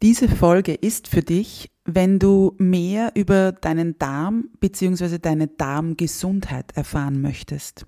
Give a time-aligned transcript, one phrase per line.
[0.00, 5.18] Diese Folge ist für dich, wenn du mehr über deinen Darm bzw.
[5.18, 7.84] deine Darmgesundheit erfahren möchtest.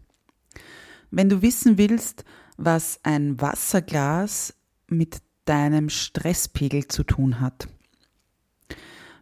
[1.12, 2.24] Wenn du wissen willst,
[2.56, 4.54] was ein Wasserglas
[4.88, 7.68] mit deinem Stresspegel zu tun hat.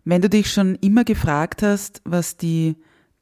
[0.05, 2.77] Wenn du dich schon immer gefragt hast, was die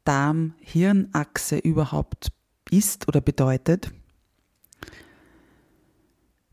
[0.04, 2.28] Darm-Hirn-Achse überhaupt
[2.70, 3.90] ist oder bedeutet,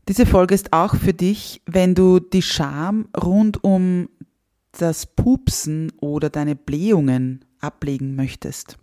[0.08, 4.08] diese Folge ist auch für dich, wenn du die Scham rund um
[4.72, 8.76] das Pupsen oder deine Blähungen ablegen möchtest.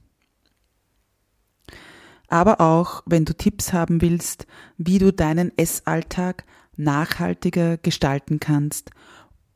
[2.28, 4.48] Aber auch, wenn du Tipps haben willst,
[4.78, 6.46] wie du deinen Essalltag
[6.78, 8.90] nachhaltiger gestalten kannst,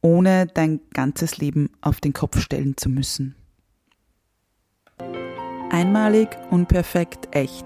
[0.02, 3.36] ohne dein ganzes Leben auf den Kopf stellen zu müssen.
[5.72, 7.66] Einmalig, unperfekt, echt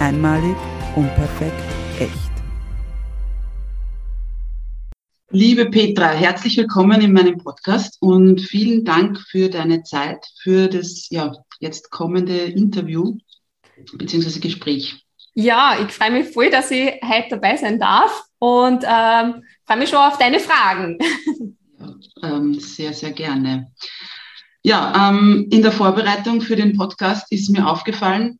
[0.00, 0.56] Einmalig,
[0.96, 1.52] unperfekt,
[1.98, 2.12] echt.
[5.30, 11.08] Liebe Petra, herzlich willkommen in meinem Podcast und vielen Dank für deine Zeit, für das
[11.10, 13.16] ja, jetzt kommende Interview
[13.94, 14.40] bzw.
[14.40, 15.04] Gespräch.
[15.34, 19.88] Ja, ich freue mich voll, dass ich heute dabei sein darf und ähm, freue mich
[19.88, 20.98] schon auf deine Fragen.
[21.78, 23.72] Ja, ähm, sehr, sehr gerne.
[24.62, 28.38] Ja, ähm, in der Vorbereitung für den Podcast ist mir aufgefallen,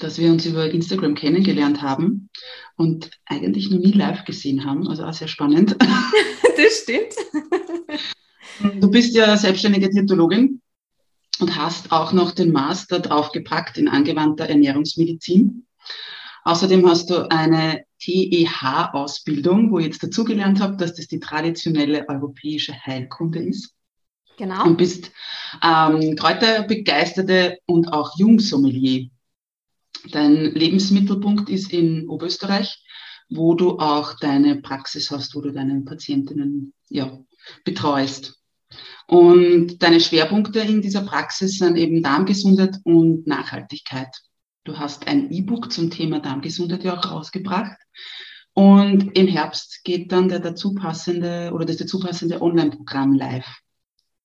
[0.00, 2.30] dass wir uns über Instagram kennengelernt haben
[2.76, 4.88] und eigentlich noch nie live gesehen haben.
[4.88, 5.76] Also auch sehr spannend.
[6.56, 7.14] Das stimmt.
[8.80, 10.60] Du bist ja selbstständige Diätologin
[11.38, 15.66] und hast auch noch den Master draufgepackt in angewandter Ernährungsmedizin.
[16.42, 22.74] Außerdem hast du eine TEH-Ausbildung, wo ich jetzt dazugelernt habe, dass das die traditionelle europäische
[22.74, 23.74] Heilkunde ist.
[24.36, 24.64] Genau.
[24.64, 25.10] Und bist
[25.62, 29.10] ähm, Kräuterbegeisterte und auch Jungsommelier.
[30.10, 32.82] Dein Lebensmittelpunkt ist in Oberösterreich,
[33.28, 37.18] wo du auch deine Praxis hast, wo du deine Patientinnen ja,
[37.64, 38.38] betreust.
[39.06, 44.14] Und deine Schwerpunkte in dieser Praxis sind eben Darmgesundheit und Nachhaltigkeit.
[44.64, 47.78] Du hast ein E-Book zum Thema Darmgesundheit ja auch rausgebracht.
[48.52, 53.46] Und im Herbst geht dann der dazu passende oder das dazu passende Online-Programm live.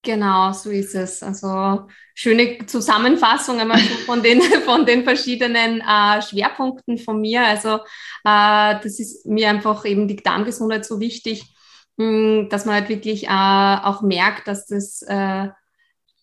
[0.05, 1.23] Genau, so ist es.
[1.23, 7.45] Also schöne Zusammenfassung einmal von den von den verschiedenen äh, Schwerpunkten von mir.
[7.45, 7.77] Also
[8.25, 11.55] äh, das ist mir einfach eben die Darmgesundheit so wichtig,
[11.95, 15.47] mh, hm, dass man halt wirklich äh, auch merkt, dass das äh,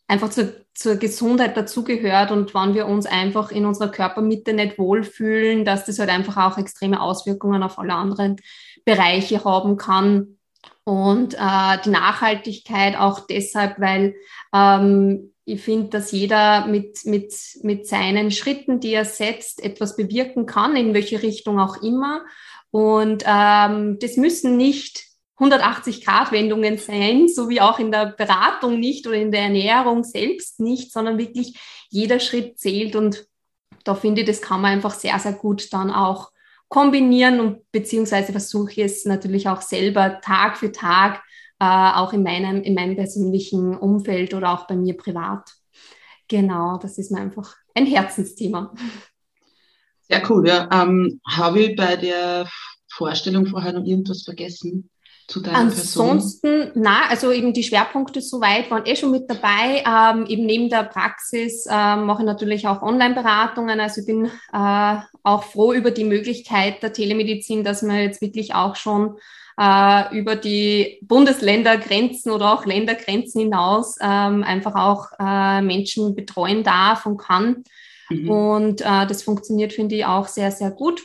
[0.09, 5.65] einfach zur, zur Gesundheit dazugehört und wenn wir uns einfach in unserer Körpermitte nicht wohlfühlen,
[5.65, 8.37] dass das halt einfach auch extreme Auswirkungen auf alle anderen
[8.85, 10.37] Bereiche haben kann
[10.85, 14.15] und äh, die Nachhaltigkeit auch deshalb, weil
[14.53, 20.47] ähm, ich finde, dass jeder mit, mit, mit seinen Schritten, die er setzt, etwas bewirken
[20.47, 22.23] kann, in welche Richtung auch immer.
[22.71, 25.07] Und ähm, das müssen nicht
[25.39, 30.93] 180-Grad-Wendungen sein, so wie auch in der Beratung nicht oder in der Ernährung selbst nicht,
[30.93, 32.95] sondern wirklich jeder Schritt zählt.
[32.95, 33.27] Und
[33.85, 36.31] da finde ich, das kann man einfach sehr, sehr gut dann auch
[36.71, 41.23] kombinieren und beziehungsweise versuche ich es natürlich auch selber Tag für Tag,
[41.59, 45.51] äh, auch in meinem, in meinem persönlichen Umfeld oder auch bei mir privat.
[46.29, 48.73] Genau, das ist mir einfach ein Herzensthema.
[50.09, 50.47] Sehr cool.
[50.47, 50.69] Ja.
[50.73, 52.49] Ähm, Habe ich bei der
[52.89, 54.91] Vorstellung vorher noch irgendwas vergessen?
[55.31, 56.83] Zu deiner Ansonsten, Person?
[56.83, 59.85] na, also eben die Schwerpunkte soweit waren eh schon mit dabei.
[59.87, 63.79] Ähm, eben neben der Praxis ähm, mache ich natürlich auch Online-Beratungen.
[63.79, 68.55] Also ich bin äh, auch froh über die Möglichkeit der Telemedizin, dass man jetzt wirklich
[68.55, 69.19] auch schon
[69.57, 77.07] äh, über die Bundesländergrenzen oder auch Ländergrenzen hinaus ähm, einfach auch äh, Menschen betreuen darf
[77.07, 77.63] und kann.
[78.09, 78.29] Mhm.
[78.29, 81.03] Und äh, das funktioniert, finde ich, auch sehr, sehr gut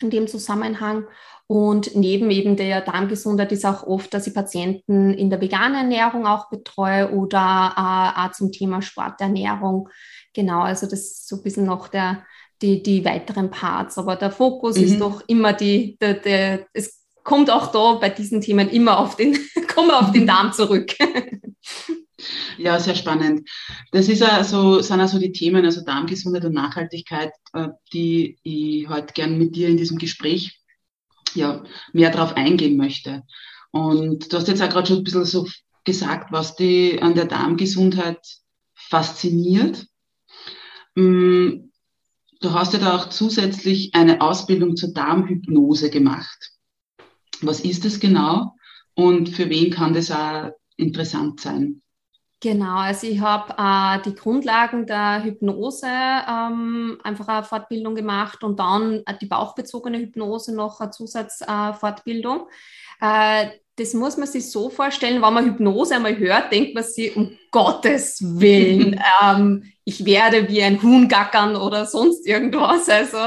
[0.00, 1.06] in dem Zusammenhang.
[1.50, 6.24] Und neben eben der Darmgesundheit ist auch oft, dass ich Patienten in der veganen Ernährung
[6.24, 9.88] auch betreue oder äh, auch zum Thema Sporternährung.
[10.32, 12.24] Genau, also das ist so ein bisschen noch der,
[12.62, 13.98] die, die weiteren Parts.
[13.98, 14.84] Aber der Fokus mhm.
[14.84, 19.16] ist doch immer die, der, der, es kommt auch da bei diesen Themen immer auf
[19.16, 19.36] den,
[19.74, 20.94] kommen auf den Darm zurück.
[22.58, 23.48] Ja, sehr spannend.
[23.92, 29.14] Das ist also, sind also die Themen, also Darmgesundheit und Nachhaltigkeit, äh, die ich heute
[29.14, 30.59] gern mit dir in diesem Gespräch
[31.34, 31.62] ja,
[31.92, 33.22] mehr darauf eingehen möchte.
[33.70, 35.46] Und du hast jetzt auch gerade schon ein bisschen so
[35.84, 38.18] gesagt, was die an der Darmgesundheit
[38.74, 39.86] fasziniert.
[40.94, 41.70] Mm,
[42.40, 46.50] du hast ja da auch zusätzlich eine Ausbildung zur Darmhypnose gemacht.
[47.42, 48.54] Was ist das genau
[48.94, 51.82] und für wen kann das auch interessant sein?
[52.42, 58.58] Genau, also ich habe äh, die Grundlagen der Hypnose ähm, einfach eine Fortbildung gemacht und
[58.58, 62.46] dann äh, die bauchbezogene Hypnose noch eine Zusatzfortbildung.
[63.02, 67.14] Äh, das muss man sich so vorstellen, wenn man Hypnose einmal hört, denkt man sich,
[67.14, 72.88] um Gottes Willen, ähm, ich werde wie ein Huhn gackern oder sonst irgendwas.
[72.88, 73.18] Also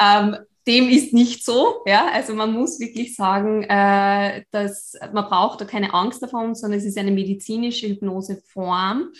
[0.00, 0.36] ähm,
[0.66, 1.82] dem ist nicht so.
[1.86, 2.08] Ja?
[2.12, 6.86] Also man muss wirklich sagen, äh, dass man braucht da keine Angst davon, sondern es
[6.86, 9.12] ist eine medizinische Hypnoseform.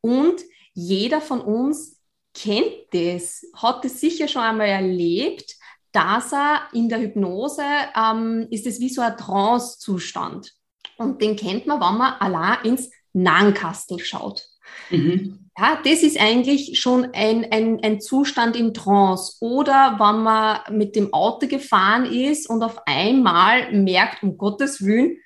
[0.00, 0.40] Und
[0.74, 2.00] jeder von uns
[2.34, 5.56] kennt das, hat es sicher schon einmal erlebt,
[5.92, 7.64] dass er in der Hypnose
[7.94, 10.52] ähm, ist es wie so ein Trance-Zustand.
[10.96, 14.48] Und den kennt man, wenn man allein ins Nahenkastel schaut.
[14.90, 15.41] Mhm.
[15.58, 19.36] Ja, das ist eigentlich schon ein, ein, ein Zustand im Trance.
[19.40, 25.18] Oder wenn man mit dem Auto gefahren ist und auf einmal merkt, um Gottes Willen,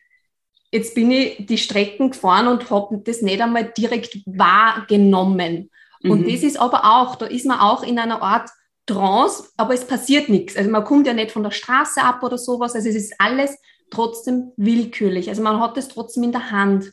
[0.73, 5.71] jetzt bin ich die Strecken gefahren und habe das nicht einmal direkt wahrgenommen.
[6.03, 6.11] Mhm.
[6.11, 8.51] Und das ist aber auch, da ist man auch in einer Art
[8.87, 10.57] Trance, aber es passiert nichts.
[10.57, 12.75] Also man kommt ja nicht von der Straße ab oder sowas.
[12.75, 13.57] Also es ist alles
[13.91, 15.29] trotzdem willkürlich.
[15.29, 16.93] Also man hat es trotzdem in der Hand.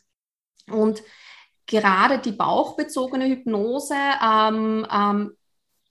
[0.70, 1.02] Und
[1.66, 5.32] gerade die bauchbezogene Hypnose ähm, ähm,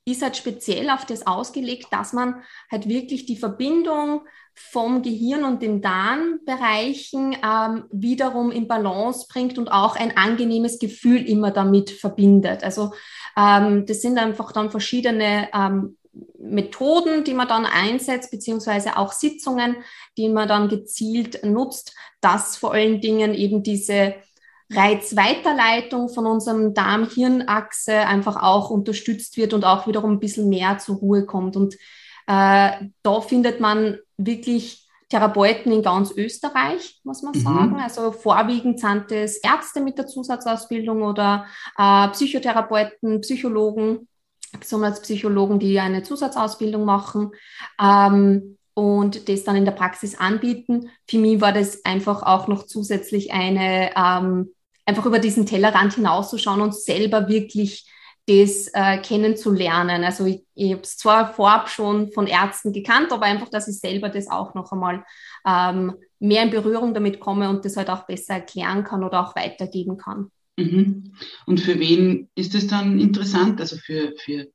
[0.05, 4.21] ist halt speziell auf das ausgelegt, dass man halt wirklich die Verbindung
[4.53, 11.27] vom Gehirn und den Darmbereichen ähm, wiederum in Balance bringt und auch ein angenehmes Gefühl
[11.27, 12.63] immer damit verbindet.
[12.63, 12.93] Also
[13.37, 15.97] ähm, das sind einfach dann verschiedene ähm,
[16.37, 19.77] Methoden, die man dann einsetzt, beziehungsweise auch Sitzungen,
[20.17, 24.15] die man dann gezielt nutzt, dass vor allen Dingen eben diese
[24.71, 30.98] Reizweiterleitung von unserem Darm-Hirn-Achse einfach auch unterstützt wird und auch wiederum ein bisschen mehr zur
[30.98, 31.56] Ruhe kommt.
[31.56, 31.75] Und
[32.27, 32.71] äh,
[33.04, 37.39] da findet man wirklich Therapeuten in ganz Österreich, muss man mhm.
[37.39, 37.80] sagen.
[37.80, 41.45] Also vorwiegend sind es Ärzte mit der Zusatzausbildung oder
[41.77, 44.07] äh, Psychotherapeuten, Psychologen,
[44.60, 47.31] Gesundheitspsychologen, die eine Zusatzausbildung machen.
[47.80, 50.89] Ähm, und das dann in der Praxis anbieten.
[51.07, 54.53] Für mich war das einfach auch noch zusätzlich eine, ähm,
[54.85, 57.89] einfach über diesen Tellerrand hinauszuschauen und selber wirklich
[58.25, 60.03] das äh, kennenzulernen.
[60.03, 63.79] Also ich, ich habe es zwar vorab schon von Ärzten gekannt, aber einfach, dass ich
[63.79, 65.03] selber das auch noch einmal
[65.45, 69.35] ähm, mehr in Berührung damit komme und das halt auch besser erklären kann oder auch
[69.35, 70.31] weitergeben kann.
[70.57, 71.15] Mhm.
[71.45, 73.59] Und für wen ist es dann interessant?
[73.59, 74.47] Also für, für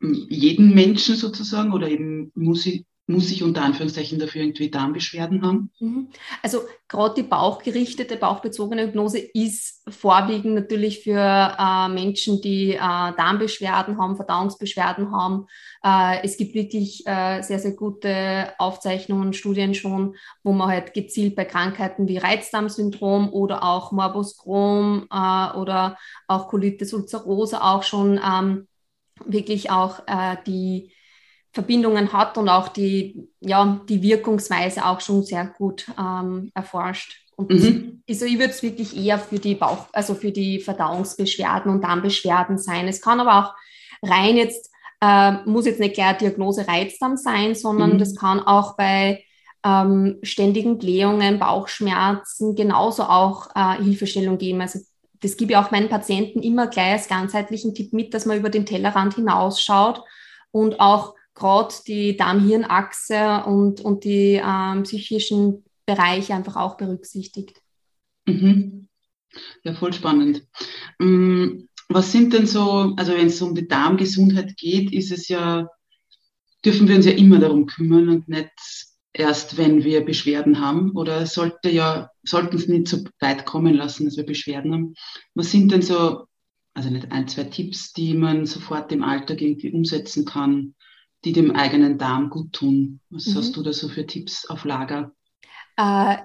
[0.00, 5.70] jeden Menschen sozusagen oder eben muss ich muss ich unter Anführungszeichen dafür irgendwie Darmbeschwerden haben?
[5.78, 6.08] Mhm.
[6.42, 13.98] Also gerade die bauchgerichtete, bauchbezogene Hypnose ist vorwiegend natürlich für äh, Menschen, die äh, Darmbeschwerden
[13.98, 15.46] haben, Verdauungsbeschwerden haben.
[15.84, 21.36] Äh, es gibt wirklich äh, sehr, sehr gute Aufzeichnungen Studien schon, wo man halt gezielt
[21.36, 28.18] bei Krankheiten wie Reizdarmsyndrom oder auch Morbus Crohn äh, oder auch Colitis ulcerosa auch schon
[28.18, 28.66] ähm,
[29.24, 30.90] wirklich auch äh, die
[31.56, 37.22] Verbindungen hat und auch die, ja, die Wirkungsweise auch schon sehr gut ähm, erforscht.
[37.34, 38.02] Und mhm.
[38.06, 42.58] also ich würde es wirklich eher für die Bauch, also für die Verdauungsbeschwerden und Darmbeschwerden
[42.58, 42.88] sein.
[42.88, 43.54] Es kann aber auch
[44.06, 44.70] rein jetzt,
[45.00, 47.98] äh, muss jetzt nicht gleich Diagnose Reizdarm sein, sondern mhm.
[47.98, 49.24] das kann auch bei
[49.64, 54.60] ähm, ständigen Blähungen, Bauchschmerzen genauso auch äh, Hilfestellung geben.
[54.60, 54.80] Also
[55.20, 58.50] das gebe ich auch meinen Patienten immer gleich als ganzheitlichen Tipp mit, dass man über
[58.50, 60.02] den Tellerrand hinausschaut
[60.50, 67.60] und auch gerade die Darm-Hirn-Achse und, und die ähm, psychischen Bereiche einfach auch berücksichtigt.
[68.26, 68.88] Mhm.
[69.62, 70.46] Ja, voll spannend.
[70.98, 75.68] Mm, was sind denn so, also wenn es um die Darmgesundheit geht, ist es ja,
[76.64, 78.50] dürfen wir uns ja immer darum kümmern und nicht
[79.12, 84.06] erst, wenn wir Beschwerden haben oder sollte ja, sollten es nicht so weit kommen lassen,
[84.06, 84.94] dass wir Beschwerden haben.
[85.34, 86.24] Was sind denn so,
[86.74, 90.74] also nicht ein, zwei Tipps, die man sofort im Alltag irgendwie umsetzen kann,
[91.26, 93.00] die dem eigenen Darm gut tun.
[93.10, 93.34] Was mhm.
[93.34, 95.12] hast du da so für Tipps auf Lager?
[95.76, 96.18] Äh,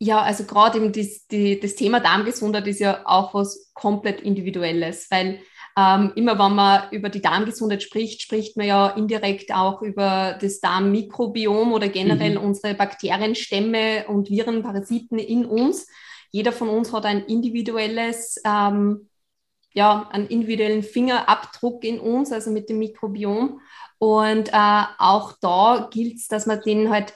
[0.00, 5.06] ja, also gerade eben das, die, das Thema Darmgesundheit ist ja auch was komplett Individuelles,
[5.10, 5.40] weil
[5.78, 10.58] ähm, immer wenn man über die Darmgesundheit spricht, spricht man ja indirekt auch über das
[10.58, 12.44] Darmmikrobiom oder generell mhm.
[12.44, 15.86] unsere Bakterienstämme und Viren, Parasiten in uns.
[16.32, 19.08] Jeder von uns hat ein individuelles, ähm,
[19.74, 23.60] ja, einen individuellen Fingerabdruck in uns, also mit dem Mikrobiom.
[24.00, 27.12] Und äh, auch da gilt es, dass man den halt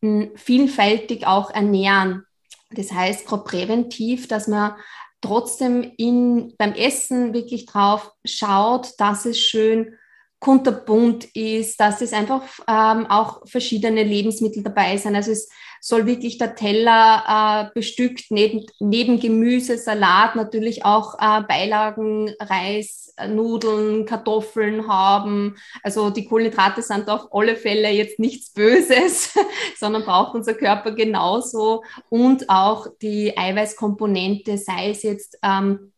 [0.00, 2.24] hm, vielfältig auch ernähren.
[2.70, 4.76] Das heißt, gerade präventiv, dass man
[5.20, 9.96] trotzdem in, beim Essen wirklich drauf schaut, dass es schön
[10.38, 15.16] kunterbunt ist, dass es einfach ähm, auch verschiedene Lebensmittel dabei sind.
[15.16, 15.48] Also es
[15.80, 23.14] soll wirklich der Teller äh, bestückt, neben, neben Gemüse, Salat natürlich auch äh, Beilagen, Reis,
[23.26, 25.56] Nudeln, Kartoffeln haben.
[25.82, 29.34] Also die Kohlenhydrate sind auf alle Fälle jetzt nichts Böses,
[29.76, 31.82] sondern braucht unser Körper genauso.
[32.08, 35.92] Und auch die Eiweißkomponente, sei es jetzt ähm,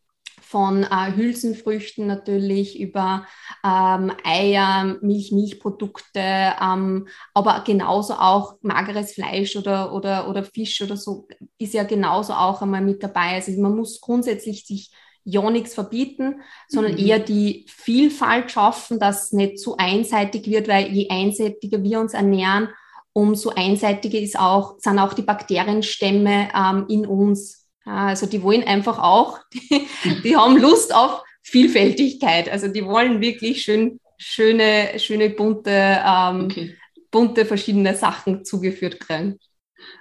[0.51, 3.25] von äh, Hülsenfrüchten natürlich über
[3.65, 6.21] ähm, Eier, Milch, Milchprodukte,
[6.61, 11.29] ähm, aber genauso auch mageres Fleisch oder, oder, oder Fisch oder so
[11.59, 13.35] ist ja genauso auch einmal mit dabei.
[13.35, 14.91] Also man muss grundsätzlich sich
[15.23, 16.99] ja nichts verbieten, sondern mhm.
[16.99, 22.13] eher die Vielfalt schaffen, dass es nicht zu einseitig wird, weil je einseitiger wir uns
[22.13, 22.71] ernähren,
[23.13, 27.60] umso einseitiger ist auch, sind auch die Bakterienstämme ähm, in uns.
[27.91, 29.87] Also die wollen einfach auch, die,
[30.23, 32.49] die haben Lust auf Vielfältigkeit.
[32.49, 36.77] Also die wollen wirklich schön, schöne, schöne bunte, ähm, okay.
[37.11, 39.39] bunte verschiedene Sachen zugeführt kriegen.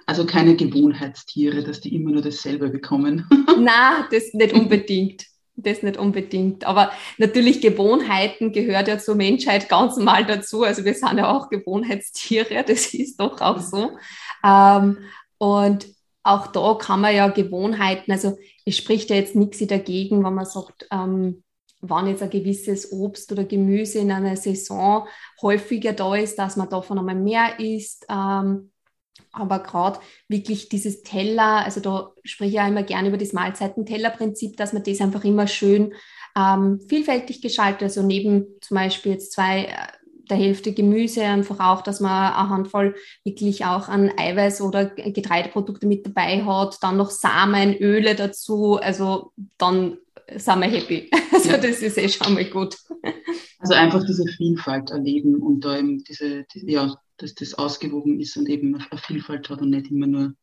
[0.06, 3.26] Also keine Gewohnheitstiere, dass die immer nur dasselbe bekommen.
[3.58, 5.26] Na, das nicht unbedingt.
[5.56, 6.64] Das nicht unbedingt.
[6.64, 10.62] Aber natürlich Gewohnheiten gehört ja zur Menschheit ganz normal dazu.
[10.62, 13.90] Also wir sind ja auch Gewohnheitstiere, das ist doch auch so.
[14.44, 14.98] Ähm,
[15.38, 15.86] und
[16.22, 18.36] auch da kann man ja Gewohnheiten, also
[18.66, 21.42] es spricht ja jetzt nichts dagegen, wenn man sagt, ähm,
[21.80, 25.06] wann jetzt ein gewisses Obst oder Gemüse in einer Saison
[25.40, 28.06] häufiger da ist, dass man davon einmal mehr isst.
[28.10, 28.70] Ähm,
[29.32, 34.56] aber gerade wirklich dieses Teller, also da spreche ich ja immer gerne über das Mahlzeiten-Teller-Prinzip,
[34.56, 35.94] dass man das einfach immer schön
[36.36, 37.82] ähm, vielfältig gestaltet.
[37.82, 39.74] Also neben zum Beispiel jetzt zwei
[40.30, 42.94] der Hälfte Gemüse, einfach auch, dass man eine Handvoll
[43.24, 49.32] wirklich auch an Eiweiß oder Getreideprodukte mit dabei hat, dann noch Samen, Öle dazu, also
[49.58, 49.98] dann
[50.36, 51.10] sind wir happy.
[51.32, 51.58] Also ja.
[51.58, 52.76] das ist eh schon mal gut.
[53.60, 58.36] Also einfach diese Vielfalt erleben und da eben diese, die, ja, dass das ausgewogen ist
[58.36, 60.34] und eben eine Vielfalt hat und nicht immer nur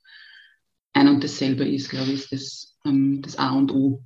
[0.93, 4.01] ein und dasselbe ist, glaube ich, ist das, ähm, das A und O.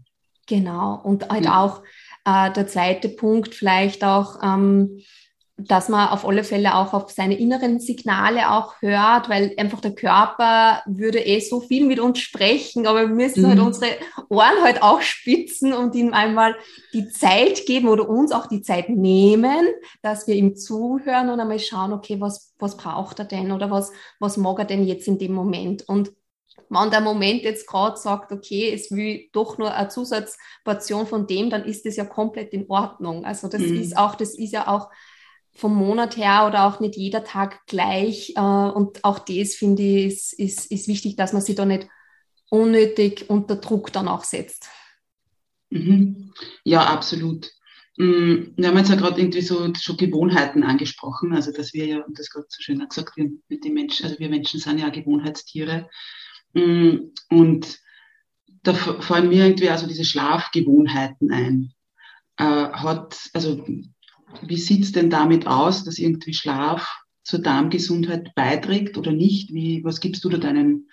[0.47, 1.63] Genau, und halt ja.
[1.63, 1.83] auch
[2.25, 5.00] äh, der zweite Punkt vielleicht auch, ähm,
[5.68, 9.94] dass man auf alle Fälle auch auf seine inneren Signale auch hört, weil einfach der
[9.94, 13.63] Körper würde eh so viel mit uns sprechen, aber wir müssen halt mhm.
[13.63, 13.91] halt unsere
[14.30, 16.56] Ohren halt auch spitzen und ihm einmal
[16.94, 19.68] die Zeit geben oder uns auch die Zeit nehmen,
[20.01, 23.91] dass wir ihm zuhören und einmal schauen, okay, was, was braucht er denn oder was,
[24.20, 26.12] was mag er denn jetzt in dem Moment und
[26.72, 31.50] wenn der Moment jetzt gerade sagt, okay, es will doch nur eine Zusatzportion von dem,
[31.50, 33.25] dann ist das ja komplett in Ordnung.
[33.25, 33.82] Also das mhm.
[33.82, 34.89] ist auch, das ist ja auch
[35.53, 38.34] vom Monat her oder auch nicht jeder Tag gleich.
[38.36, 41.88] Äh, und auch das, finde ich, ist, ist, ist wichtig, dass man sich da nicht
[42.50, 44.70] unnötig unter Druck dann auch setzt.
[45.70, 46.34] Mhm.
[46.63, 47.51] Ja, absolut.
[47.98, 52.00] Mm, wir haben jetzt ja gerade irgendwie so schon Gewohnheiten angesprochen, also dass wir ja,
[52.00, 54.89] und das gerade so schön gesagt, wir mit den Menschen, also wir Menschen sind ja
[54.89, 55.89] Gewohnheitstiere.
[56.53, 57.79] Mm, und
[58.63, 61.74] da fallen mir irgendwie also diese Schlafgewohnheiten ein.
[62.38, 63.65] Äh, hat, also
[64.41, 66.88] wie sieht es denn damit aus, dass irgendwie Schlaf
[67.23, 69.53] zur Darmgesundheit beiträgt oder nicht?
[69.53, 70.89] Wie, was gibst du da deinen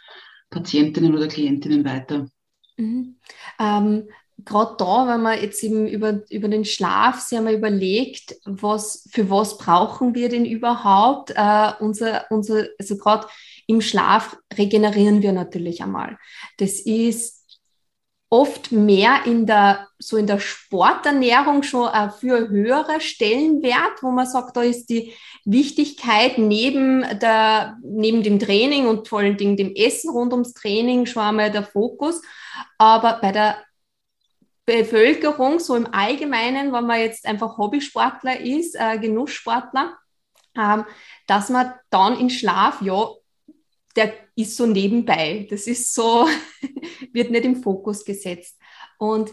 [0.50, 2.28] Patientinnen oder Klientinnen weiter?
[2.76, 3.16] Mhm.
[3.58, 4.04] Ähm,
[4.44, 9.28] Gerade da, wenn man jetzt eben über, über den Schlaf sich einmal überlegt, was, für
[9.30, 11.32] was brauchen wir denn überhaupt?
[11.34, 13.26] Äh, unser, unser, also gerade
[13.66, 16.18] im Schlaf regenerieren wir natürlich einmal.
[16.58, 17.37] Das ist
[18.30, 24.26] oft mehr in der, so in der Sporternährung schon äh, für höhere Stellenwert, wo man
[24.26, 29.74] sagt, da ist die Wichtigkeit neben der, neben dem Training und vor allen Dingen dem
[29.74, 32.20] Essen rund ums Training schon einmal der Fokus.
[32.76, 33.56] Aber bei der
[34.66, 39.96] Bevölkerung, so im Allgemeinen, wenn man jetzt einfach Hobbysportler ist, äh, Genusssportler,
[40.54, 40.84] ähm,
[41.26, 43.08] dass man dann in Schlaf ja
[43.96, 45.46] der ist so nebenbei.
[45.50, 46.28] Das ist so,
[47.12, 48.58] wird nicht im Fokus gesetzt.
[48.98, 49.32] Und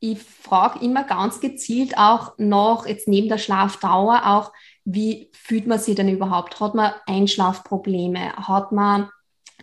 [0.00, 4.52] ich frage immer ganz gezielt auch noch, jetzt neben der Schlafdauer auch,
[4.84, 6.58] wie fühlt man sich denn überhaupt?
[6.58, 8.34] Hat man Einschlafprobleme?
[8.36, 9.10] Hat man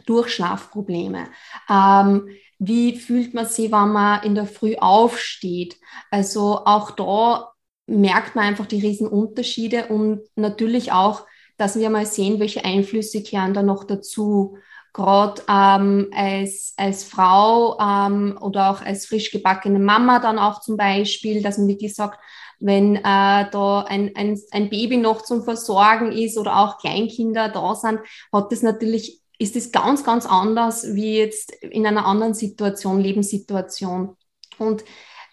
[0.06, 1.27] Durchschlafprobleme?
[1.70, 2.29] Ähm,
[2.60, 5.77] wie fühlt man sich, wenn man in der Früh aufsteht?
[6.12, 7.51] Also auch da
[7.88, 11.25] merkt man einfach die Riesenunterschiede und natürlich auch,
[11.58, 14.58] dass wir mal sehen, welche Einflüsse kehren da noch dazu.
[14.94, 20.78] Gerade ähm, als, als Frau ähm, oder auch als frisch gebackene Mama dann auch zum
[20.78, 22.20] Beispiel, dass man wirklich sagt,
[22.60, 27.76] wenn äh, da ein, ein, ein Baby noch zum Versorgen ist oder auch Kleinkinder da
[27.76, 28.00] sind,
[28.32, 34.16] hat das natürlich, ist das ganz, ganz anders wie jetzt in einer anderen Situation, Lebenssituation.
[34.58, 34.84] Und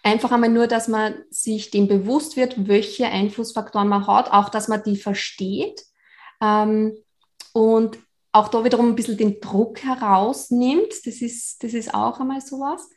[0.03, 4.67] einfach einmal nur, dass man sich dem bewusst wird, welche Einflussfaktoren man hat, auch dass
[4.67, 5.81] man die versteht
[6.45, 6.97] ähm,
[7.53, 7.97] und
[8.31, 10.93] auch da wiederum ein bisschen den Druck herausnimmt.
[11.05, 12.89] Das ist, das ist auch einmal sowas.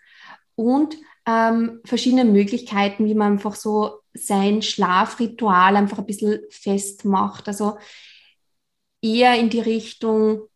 [0.56, 7.46] Und ähm, verschiedene Möglichkeiten, wie man einfach so sein Schlafritual einfach ein bisschen festmacht.
[7.46, 7.78] Also
[9.00, 10.48] eher in die Richtung,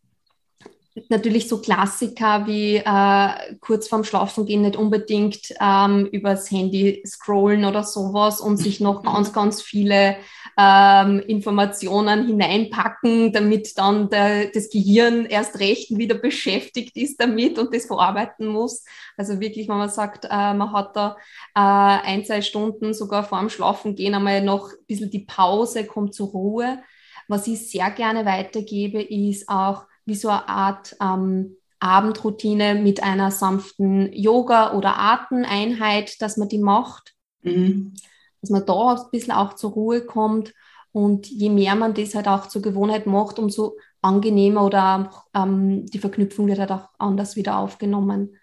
[1.08, 7.84] natürlich so Klassiker wie äh, kurz vorm Schlafengehen nicht unbedingt ähm, übers Handy scrollen oder
[7.84, 10.16] sowas und sich noch ganz, ganz viele
[10.58, 17.74] ähm, Informationen hineinpacken, damit dann der, das Gehirn erst recht wieder beschäftigt ist damit und
[17.74, 18.84] das verarbeiten muss.
[19.16, 21.16] Also wirklich, wenn man sagt, äh, man hat da
[21.54, 26.14] äh, ein, zwei Stunden sogar vor dem Schlafengehen einmal noch ein bisschen die Pause, kommt
[26.14, 26.82] zur Ruhe.
[27.28, 33.30] Was ich sehr gerne weitergebe, ist auch wie so eine Art ähm, Abendroutine mit einer
[33.30, 37.14] sanften Yoga- oder Atemeinheit, dass man die macht.
[37.42, 37.94] Mhm.
[38.42, 40.52] Dass man da ein bisschen auch zur Ruhe kommt.
[40.92, 45.98] Und je mehr man das halt auch zur Gewohnheit macht, umso angenehmer oder ähm, die
[45.98, 48.36] Verknüpfung wird halt auch anders wieder aufgenommen.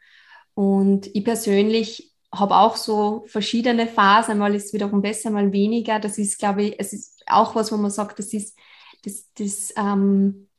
[0.56, 6.00] Und ich persönlich habe auch so verschiedene Phasen, mal ist es wiederum besser, mal weniger.
[6.00, 8.58] Das ist, glaube ich, es ist auch was, wo man sagt, das ist,
[9.04, 10.50] das, das ähm,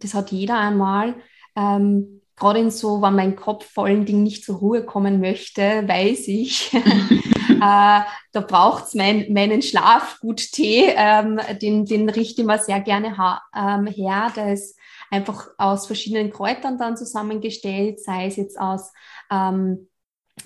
[0.00, 1.14] das hat jeder einmal.
[1.56, 5.60] Ähm, Gerade in so, wenn mein Kopf vor allen Dingen nicht zur Ruhe kommen möchte,
[5.88, 6.70] weiß ich,
[7.62, 8.00] äh,
[8.32, 10.94] da braucht es mein, meinen Schlafgut-Tee.
[10.96, 13.16] Ähm, den, den richte ich mir sehr gerne
[13.54, 14.32] ähm, her.
[14.36, 14.78] Der ist
[15.10, 18.92] einfach aus verschiedenen Kräutern dann zusammengestellt, sei es jetzt aus
[19.30, 19.88] ähm,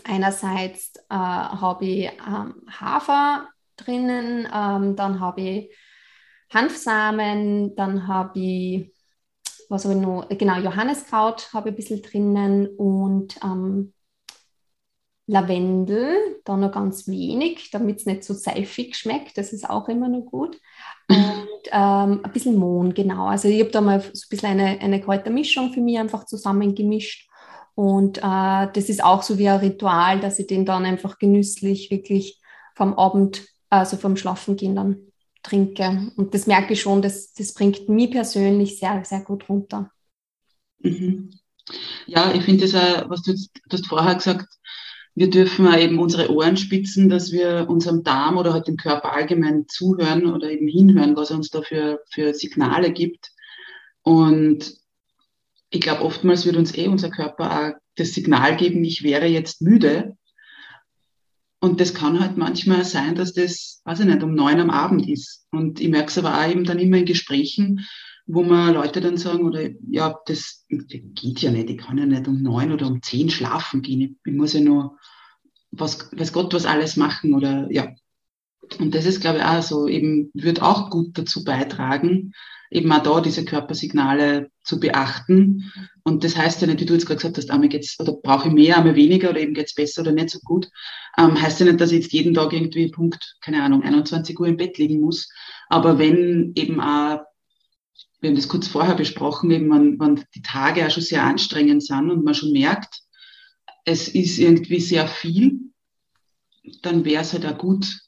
[0.04, 5.76] einerseits äh, habe ich ähm, Hafer drinnen, ähm, dann habe ich
[6.52, 8.92] Hanfsamen, dann habe ich
[9.72, 10.28] was habe ich noch?
[10.28, 13.94] Genau, Johanneskraut habe ich ein bisschen drinnen und ähm,
[15.26, 19.38] Lavendel, da noch ganz wenig, damit es nicht so seifig schmeckt.
[19.38, 20.60] Das ist auch immer noch gut.
[21.08, 23.26] Und ähm, ein bisschen Mohn, genau.
[23.26, 27.28] Also ich habe da mal so ein bisschen eine, eine Kräutermischung für mich einfach zusammengemischt.
[27.74, 31.90] Und äh, das ist auch so wie ein Ritual, dass ich den dann einfach genüsslich
[31.90, 32.40] wirklich
[32.74, 36.12] vom Abend, also vom Schlafengehen dann trinke.
[36.16, 39.90] Und das merke ich schon, das, das bringt mich persönlich sehr, sehr gut runter.
[40.80, 41.30] Mhm.
[42.06, 44.48] Ja, ich finde das auch, was du, du hast vorher gesagt,
[45.14, 49.66] wir dürfen eben unsere Ohren spitzen, dass wir unserem Darm oder halt dem Körper allgemein
[49.68, 53.30] zuhören oder eben hinhören, was er uns da für, für Signale gibt.
[54.02, 54.74] Und
[55.70, 59.60] ich glaube, oftmals wird uns eh unser Körper auch das Signal geben, ich wäre jetzt
[59.60, 60.16] müde.
[61.60, 65.08] Und das kann halt manchmal sein, dass das, weiß ich nicht, um neun am Abend
[65.08, 65.46] ist.
[65.52, 67.86] Und ich merke es aber auch eben dann immer in Gesprächen,
[68.26, 72.28] wo man Leute dann sagen, oder ja, das, geht ja nicht, ich kann ja nicht
[72.28, 74.00] um neun oder um zehn schlafen gehen.
[74.00, 74.98] Ich, ich muss ja nur,
[75.70, 77.88] was, weiß Gott, was alles machen oder ja.
[78.78, 82.32] Und das ist, glaube ich, auch so, eben, wird auch gut dazu beitragen,
[82.70, 85.70] eben auch da diese Körpersignale zu beachten.
[86.04, 88.48] Und das heißt ja nicht, wie du jetzt gerade gesagt hast, einmal geht's, oder brauche
[88.48, 90.68] ich mehr, einmal weniger, oder eben geht's besser oder nicht so gut.
[91.18, 94.46] Ähm, heißt ja nicht, dass ich jetzt jeden Tag irgendwie Punkt, keine Ahnung, 21 Uhr
[94.46, 95.28] im Bett liegen muss.
[95.68, 97.20] Aber wenn eben auch,
[98.22, 101.84] wir haben das kurz vorher besprochen, eben wenn, wenn die Tage auch schon sehr anstrengend
[101.84, 103.02] sind und man schon merkt,
[103.84, 105.58] es ist irgendwie sehr viel,
[106.82, 108.00] dann wäre es halt auch gut,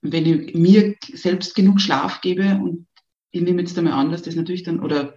[0.00, 2.88] wenn ich mir selbst genug Schlaf gebe und
[3.30, 5.14] ich nehme jetzt einmal an, dass das natürlich dann, oder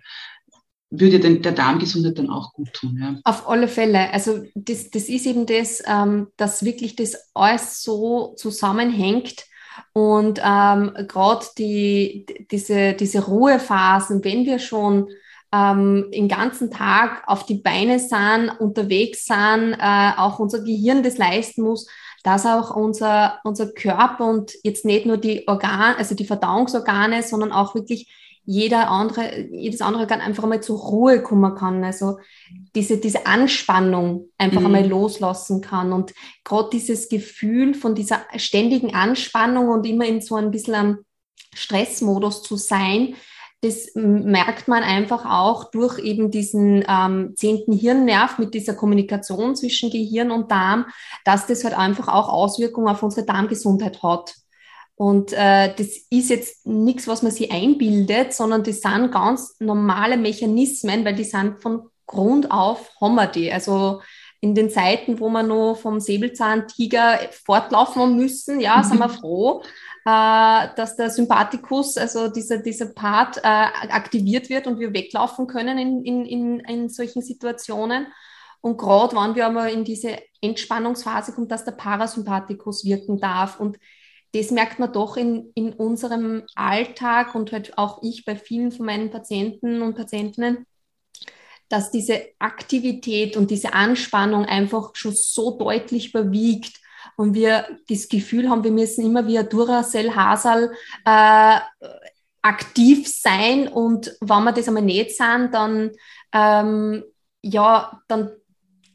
[0.91, 2.99] würde den, der Darmgesundheit dann auch gut tun.
[3.01, 3.19] Ja.
[3.23, 4.13] Auf alle Fälle.
[4.13, 9.43] Also das, das ist eben das, ähm, dass wirklich das alles so zusammenhängt.
[9.93, 15.09] Und ähm, gerade die, diese, diese Ruhephasen, wenn wir schon
[15.53, 21.17] ähm, den ganzen Tag auf die Beine sind, unterwegs sind, äh, auch unser Gehirn das
[21.17, 21.87] leisten muss,
[22.23, 27.51] dass auch unser, unser Körper und jetzt nicht nur die Organe, also die Verdauungsorgane, sondern
[27.51, 28.11] auch wirklich
[28.45, 31.83] jeder andere, jedes andere Organ einfach einmal zur Ruhe kommen kann.
[31.83, 32.19] Also
[32.75, 34.67] diese, diese Anspannung einfach mhm.
[34.67, 35.91] einmal loslassen kann.
[35.91, 40.99] Und gerade dieses Gefühl von dieser ständigen Anspannung und immer in so ein bisschen
[41.53, 43.15] Stressmodus zu sein,
[43.61, 49.89] das merkt man einfach auch durch eben diesen ähm, zehnten Hirnnerv mit dieser Kommunikation zwischen
[49.89, 50.85] Gehirn und Darm,
[51.23, 54.35] dass das halt einfach auch Auswirkungen auf unsere Darmgesundheit hat.
[54.95, 60.17] Und äh, das ist jetzt nichts, was man sich einbildet, sondern das sind ganz normale
[60.17, 63.51] Mechanismen, weil die sind von Grund auf haben wir die.
[63.51, 64.01] Also
[64.39, 69.63] in den Zeiten, wo wir noch vom Säbelzahntiger fortlaufen müssen, ja, sind wir froh,
[70.05, 75.77] äh, dass der Sympathikus, also dieser, dieser Part, äh, aktiviert wird und wir weglaufen können
[75.77, 78.07] in, in, in, in solchen Situationen.
[78.61, 83.59] Und gerade wenn wir aber in diese Entspannungsphase kommen, dass der Parasympathikus wirken darf.
[83.59, 83.77] Und
[84.33, 88.85] das merkt man doch in, in unserem Alltag und halt auch ich bei vielen von
[88.85, 90.65] meinen Patienten und Patientinnen,
[91.69, 96.79] dass diese Aktivität und diese Anspannung einfach schon so deutlich überwiegt
[97.17, 100.71] und wir das Gefühl haben, wir müssen immer wie ein Duracell Hasal
[101.05, 101.59] äh,
[102.41, 105.91] aktiv sein und wenn wir das einmal nicht sind, dann
[106.33, 107.03] ähm,
[107.41, 108.31] ja, dann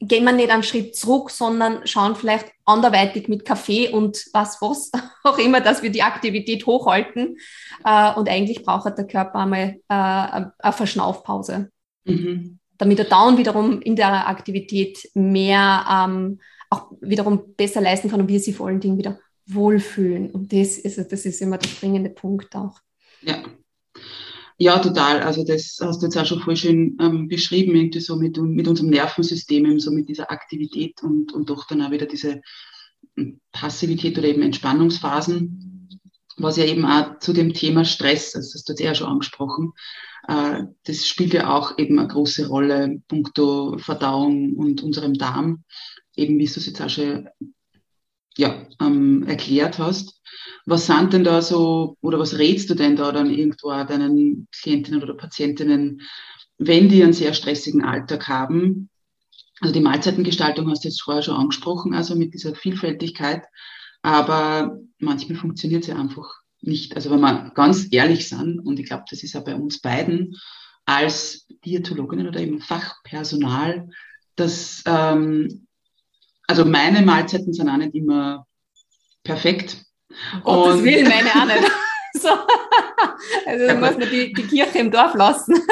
[0.01, 4.91] gehen wir nicht einen Schritt zurück, sondern schauen vielleicht anderweitig mit Kaffee und was was
[5.25, 7.37] auch immer, dass wir die Aktivität hochhalten.
[7.85, 11.71] Äh, und eigentlich braucht der Körper einmal äh, eine Verschnaufpause.
[12.05, 18.23] Mhm damit er dann wiederum in der Aktivität mehr ähm, auch wiederum besser leisten kann
[18.23, 20.31] und wir sich vor allen Dingen wieder wohlfühlen.
[20.31, 22.81] Und das ist, das ist immer der springende Punkt auch.
[23.21, 23.43] Ja.
[24.63, 25.23] Ja, total.
[25.23, 28.69] Also das hast du jetzt auch schon voll schön ähm, beschrieben, irgendwie so mit, mit
[28.69, 32.43] unserem Nervensystem, so mit dieser Aktivität und, und doch dann auch wieder diese
[33.17, 35.89] hm, Passivität oder eben Entspannungsphasen,
[36.37, 39.09] was ja eben auch zu dem Thema Stress, also das hast du jetzt eher schon
[39.09, 39.73] angesprochen,
[40.29, 45.65] äh, das spielt ja auch eben eine große Rolle, puncto Verdauung und unserem Darm,
[46.17, 47.31] eben wie du es jetzt auch schon
[48.37, 50.21] ja, ähm, erklärt hast.
[50.67, 55.03] Was sind denn da so, oder was rätst du denn da dann irgendwo deinen Klientinnen
[55.03, 56.03] oder Patientinnen,
[56.59, 58.89] wenn die einen sehr stressigen Alltag haben?
[59.61, 63.45] Also die Mahlzeitengestaltung hast du jetzt vorher schon angesprochen, also mit dieser Vielfältigkeit.
[64.03, 69.05] Aber manchmal funktioniert sie einfach nicht, also wenn wir ganz ehrlich sind, und ich glaube,
[69.11, 70.37] das ist ja bei uns beiden
[70.85, 73.89] als Diätologinnen oder eben Fachpersonal,
[74.37, 75.67] dass, ähm,
[76.51, 78.45] also meine Mahlzeiten sind auch nicht immer
[79.23, 79.85] perfekt.
[80.43, 81.71] Gottes und, Willen, meine auch nicht.
[82.15, 82.29] so.
[83.47, 85.55] Also ja, muss man die, die Kirche im Dorf lassen.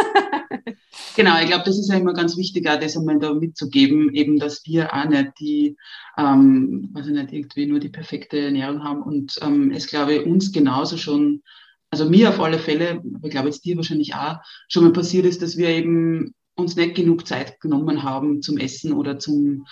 [1.17, 4.39] Genau, ich glaube, das ist ja immer ganz wichtig, auch das einmal da mitzugeben, eben,
[4.39, 5.77] dass wir auch nicht die,
[6.17, 10.53] ähm, weiß ich nicht, irgendwie nur die perfekte Ernährung haben und ähm, es glaube uns
[10.53, 11.43] genauso schon,
[11.91, 14.37] also mir auf alle Fälle, aber ich glaube jetzt dir wahrscheinlich auch,
[14.69, 18.93] schon mal passiert ist, dass wir eben uns nicht genug Zeit genommen haben zum Essen
[18.93, 19.67] oder zum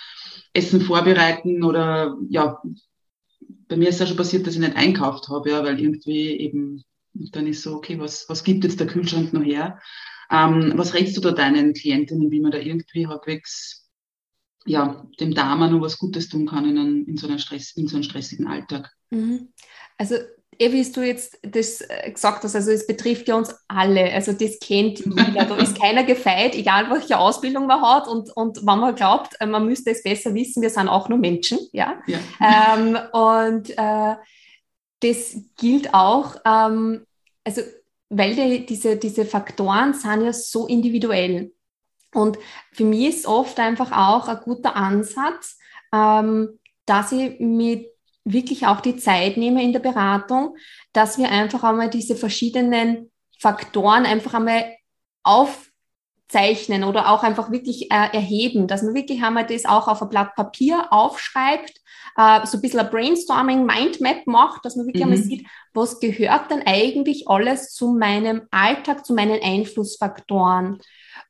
[0.53, 2.61] Essen vorbereiten oder ja,
[3.67, 6.83] bei mir ist ja schon passiert, dass ich nicht einkauft habe, ja, weil irgendwie eben,
[7.13, 9.79] dann ist so, okay, was, was gibt jetzt der Kühlschrank noch her?
[10.31, 13.87] Ähm, was rätst du da deinen Klientinnen, wie man da irgendwie halbwegs
[14.65, 17.87] ja, dem Darm noch was Gutes tun kann in, einen, in, so, einer Stress, in
[17.87, 18.91] so einem stressigen Alltag?
[19.09, 19.49] Mhm.
[19.97, 20.15] Also
[20.59, 24.33] eh, wie du jetzt das äh, gesagt hast, also es betrifft ja uns alle, also
[24.33, 28.79] das kennt jeder, da ist keiner gefeit, egal welche Ausbildung man hat und, und wenn
[28.79, 32.19] man glaubt, äh, man müsste es besser wissen, wir sind auch nur Menschen, ja, ja.
[32.41, 34.15] Ähm, und äh,
[35.01, 37.05] das gilt auch, ähm,
[37.43, 37.61] also
[38.09, 41.51] weil die, diese, diese Faktoren sind ja so individuell.
[42.13, 42.39] Und
[42.71, 45.57] für mich ist oft einfach auch ein guter Ansatz,
[45.93, 47.85] ähm, dass ich mir
[48.31, 50.55] wirklich auch die Zeit nehme in der Beratung,
[50.93, 54.75] dass wir einfach einmal diese verschiedenen Faktoren einfach einmal
[55.23, 60.09] aufzeichnen oder auch einfach wirklich äh, erheben, dass man wirklich einmal das auch auf ein
[60.09, 61.81] Blatt Papier aufschreibt
[62.17, 65.13] äh, so ein bisschen ein Brainstorming, Mindmap macht, dass man wirklich mhm.
[65.13, 70.79] einmal sieht, was gehört denn eigentlich alles zu meinem Alltag, zu meinen Einflussfaktoren.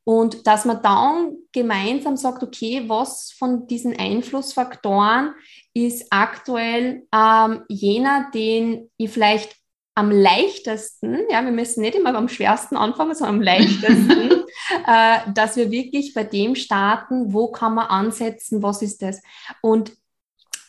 [0.08, 5.34] Und dass man dann gemeinsam sagt, okay, was von diesen Einflussfaktoren
[5.74, 9.58] ist aktuell ähm, jener, den ich vielleicht
[9.96, 14.32] am leichtesten, ja, wir müssen nicht immer am schwersten anfangen, sondern am leichtesten,
[14.88, 19.22] äh, dass wir wirklich bei dem starten, wo kann man ansetzen, was ist das?
[19.62, 19.92] Und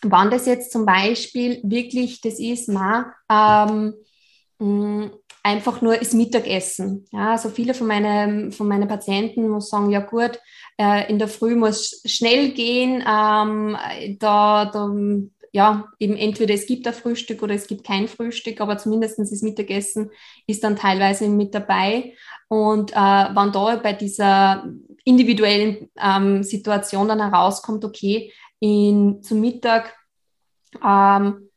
[0.03, 3.95] Wann das jetzt zum Beispiel wirklich das ist, ma, ähm,
[4.59, 5.11] mh,
[5.43, 7.07] einfach nur das Mittagessen.
[7.13, 10.39] Ja, also viele von, meine, von meinen Patienten muss sagen, ja gut,
[10.79, 13.77] äh, in der Früh muss schnell gehen, ähm,
[14.19, 14.91] da, da,
[15.53, 19.43] ja, eben entweder es gibt ein Frühstück oder es gibt kein Frühstück, aber zumindest das
[19.43, 20.11] Mittagessen
[20.47, 22.15] ist dann teilweise mit dabei.
[22.49, 24.67] Und äh, wann da bei dieser
[25.05, 29.95] individuellen ähm, Situation dann herauskommt, okay, in, zum Mittag
[30.85, 31.48] ähm,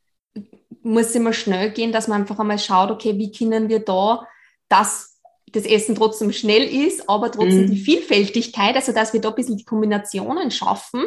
[0.84, 4.28] muss es immer schnell gehen, dass man einfach einmal schaut, okay, wie können wir da
[4.70, 5.10] das
[5.54, 7.72] das Essen trotzdem schnell ist, aber trotzdem mm.
[7.72, 11.04] die Vielfältigkeit, also dass wir da ein bisschen die Kombinationen schaffen,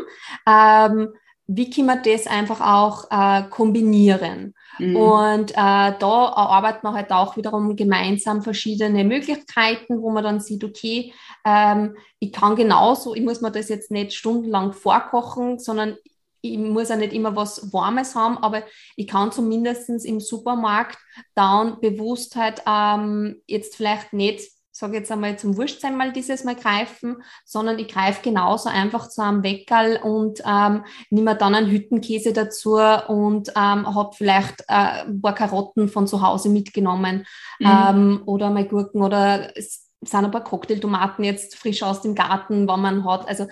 [0.46, 1.14] ähm,
[1.46, 4.54] wie kann man das einfach auch äh, kombinieren?
[4.78, 4.96] Mhm.
[4.96, 10.64] Und äh, da erarbeitet man halt auch wiederum gemeinsam verschiedene Möglichkeiten, wo man dann sieht,
[10.64, 11.12] okay,
[11.44, 15.96] ähm, ich kann genauso, ich muss mir das jetzt nicht stundenlang vorkochen, sondern
[16.44, 18.62] ich muss ja nicht immer was Warmes haben, aber
[18.96, 20.98] ich kann zumindest im Supermarkt
[21.34, 26.56] dann bewusst halt ähm, jetzt vielleicht nicht sage jetzt einmal zum Wurstsein mal dieses Mal
[26.56, 32.32] greifen, sondern ich greife genauso einfach zu einem Weckerl und ähm, nehme dann einen Hüttenkäse
[32.32, 37.24] dazu und ähm, habe vielleicht äh, ein paar Karotten von zu Hause mitgenommen
[37.60, 37.66] mhm.
[37.66, 42.68] ähm, oder mal Gurken oder es sind ein paar Cocktailtomaten jetzt frisch aus dem Garten,
[42.68, 43.28] wenn man hat.
[43.28, 43.46] Also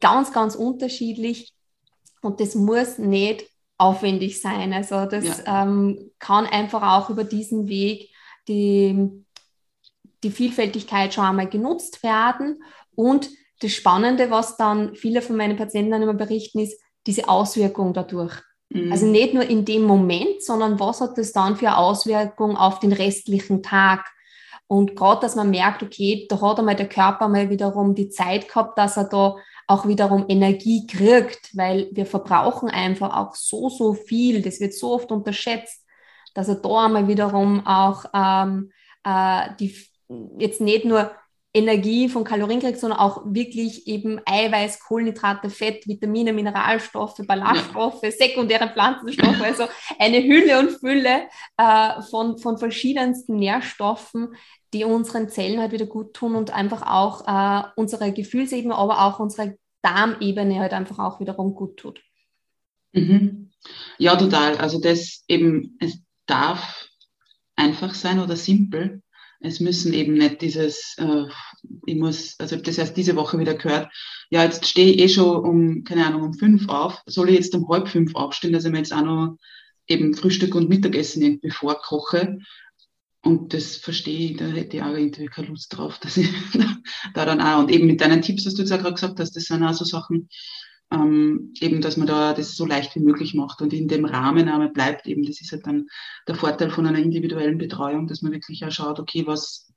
[0.00, 1.52] ganz, ganz unterschiedlich
[2.22, 3.44] und das muss nicht
[3.78, 4.72] aufwendig sein.
[4.72, 5.62] Also das ja.
[5.62, 8.10] ähm, kann einfach auch über diesen Weg
[8.48, 9.22] die
[10.22, 12.62] die Vielfältigkeit schon einmal genutzt werden.
[12.94, 13.28] Und
[13.60, 18.34] das Spannende, was dann viele von meinen Patienten dann immer berichten, ist diese Auswirkung dadurch.
[18.70, 18.92] Mhm.
[18.92, 22.80] Also nicht nur in dem Moment, sondern was hat das dann für eine Auswirkung auf
[22.80, 24.10] den restlichen Tag?
[24.66, 28.48] Und gerade, dass man merkt, okay, da hat einmal der Körper mal wiederum die Zeit
[28.48, 33.94] gehabt, dass er da auch wiederum Energie kriegt, weil wir verbrauchen einfach auch so, so
[33.94, 34.42] viel.
[34.42, 35.84] Das wird so oft unterschätzt,
[36.34, 38.70] dass er da einmal wiederum auch ähm,
[39.04, 39.74] äh, die
[40.38, 41.10] jetzt nicht nur
[41.54, 48.70] Energie von Kalorien kriegt, sondern auch wirklich eben Eiweiß, Kohlenhydrate, Fett, Vitamine, Mineralstoffe, Ballaststoffe, sekundäre
[48.70, 49.64] Pflanzenstoffe, also
[49.98, 54.34] eine Hülle und Fülle äh, von, von verschiedensten Nährstoffen,
[54.72, 59.18] die unseren Zellen halt wieder gut tun und einfach auch äh, unsere Gefühlsebene, aber auch
[59.20, 62.00] unsere Darmebene halt einfach auch wiederum gut tut.
[62.92, 63.50] Mhm.
[63.98, 64.56] Ja, total.
[64.58, 66.88] Also das eben, es darf
[67.56, 69.02] einfach sein oder simpel
[69.42, 71.24] es müssen eben nicht dieses, äh,
[71.86, 73.92] ich muss, also das heißt diese Woche wieder gehört,
[74.30, 77.54] ja, jetzt stehe ich eh schon um, keine Ahnung, um fünf auf, soll ich jetzt
[77.54, 79.36] um halb fünf aufstehen, dass ich mir jetzt auch noch
[79.86, 82.38] eben Frühstück und Mittagessen irgendwie vorkoche.
[83.24, 86.28] Und das verstehe ich, da hätte ich auch irgendwie keine Lust drauf, dass ich
[87.14, 89.36] da dann auch, und eben mit deinen Tipps, was du jetzt auch gerade gesagt hast,
[89.36, 90.28] das sind auch so Sachen,
[90.92, 94.48] ähm, eben, dass man da das so leicht wie möglich macht und in dem Rahmen
[94.48, 95.22] aber bleibt eben.
[95.22, 95.86] Das ist halt dann
[96.26, 99.72] der Vorteil von einer individuellen Betreuung, dass man wirklich auch schaut, okay, was,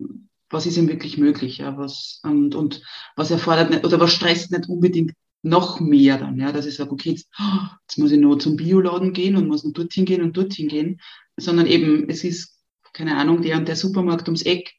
[0.49, 2.81] was ist ihm wirklich möglich, ja, was, und, und
[3.15, 6.91] was erfordert nicht, oder was stresst nicht unbedingt noch mehr dann, ja, dass ich sage,
[6.91, 7.29] okay, jetzt,
[7.87, 10.99] jetzt muss ich nur zum Bioladen gehen und muss nur dorthin gehen und dorthin gehen,
[11.37, 12.54] sondern eben, es ist,
[12.95, 14.73] keine Ahnung, der und der Supermarkt ums Eck,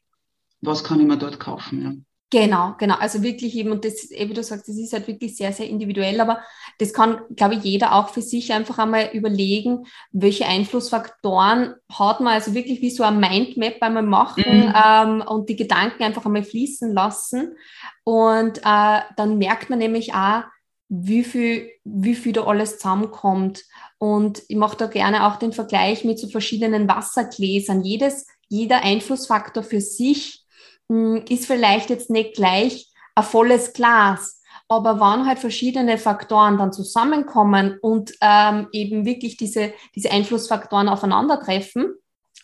[0.61, 1.93] was kann ich mir dort kaufen, ja.
[2.29, 2.95] Genau, genau.
[2.95, 6.19] Also wirklich eben, und das, wie du sagst, das ist halt wirklich sehr, sehr individuell,
[6.19, 6.41] aber
[6.77, 12.33] das kann, glaube ich, jeder auch für sich einfach einmal überlegen, welche Einflussfaktoren hat man,
[12.33, 14.73] also wirklich wie so ein Mindmap einmal machen mhm.
[14.75, 17.55] ähm, und die Gedanken einfach einmal fließen lassen.
[18.03, 20.43] Und äh, dann merkt man nämlich auch,
[20.89, 23.63] wie viel, wie viel da alles zusammenkommt.
[23.97, 27.83] Und ich mache da gerne auch den Vergleich mit so verschiedenen Wassergläsern.
[27.83, 30.43] Jedes, jeder Einflussfaktor für sich
[30.89, 34.41] hm, ist vielleicht jetzt nicht gleich ein volles Glas.
[34.69, 41.93] Aber wann halt verschiedene Faktoren dann zusammenkommen und ähm, eben wirklich diese, diese Einflussfaktoren aufeinandertreffen,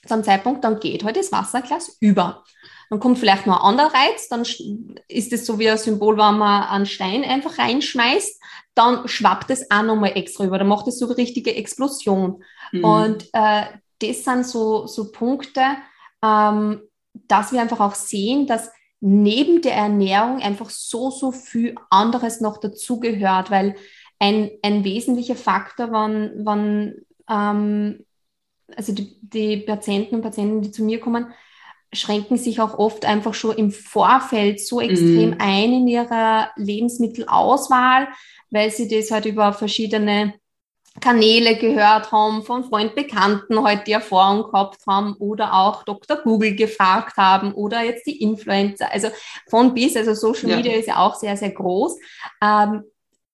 [0.05, 2.43] zu einem Zeitpunkt, dann geht halt das Wasserglas über.
[2.89, 4.43] Dann kommt vielleicht noch ein anderer Reiz, dann
[5.07, 8.41] ist es so wie ein Symbol, wenn man einen Stein einfach reinschmeißt,
[8.75, 12.43] dann schwappt es auch nochmal extra über, dann macht es so eine richtige Explosion.
[12.71, 12.83] Mhm.
[12.83, 13.63] Und äh,
[13.99, 15.61] das sind so, so Punkte,
[16.23, 16.81] ähm,
[17.27, 22.57] dass wir einfach auch sehen, dass neben der Ernährung einfach so, so viel anderes noch
[22.59, 23.75] dazugehört, weil
[24.19, 26.95] ein, ein wesentlicher Faktor, wann, wann
[27.29, 28.05] ähm,
[28.75, 31.33] also die, die Patienten und Patienten, die zu mir kommen,
[31.93, 35.37] schränken sich auch oft einfach schon im Vorfeld so extrem mm.
[35.39, 38.07] ein in ihrer Lebensmittelauswahl,
[38.49, 40.33] weil sie das halt über verschiedene
[41.01, 46.17] Kanäle gehört haben, von Freund Bekannten heute die Erfahrung gehabt haben oder auch Dr.
[46.17, 48.91] Google gefragt haben oder jetzt die Influencer.
[48.91, 49.09] Also
[49.49, 50.79] von bis, also Social Media ja.
[50.79, 51.97] ist ja auch sehr, sehr groß.
[52.43, 52.83] Ähm,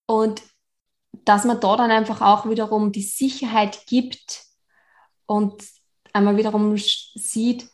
[0.06, 0.42] und
[1.24, 4.44] dass man da dann einfach auch wiederum die Sicherheit gibt
[5.26, 5.62] und
[6.12, 7.68] einmal wiederum sieht,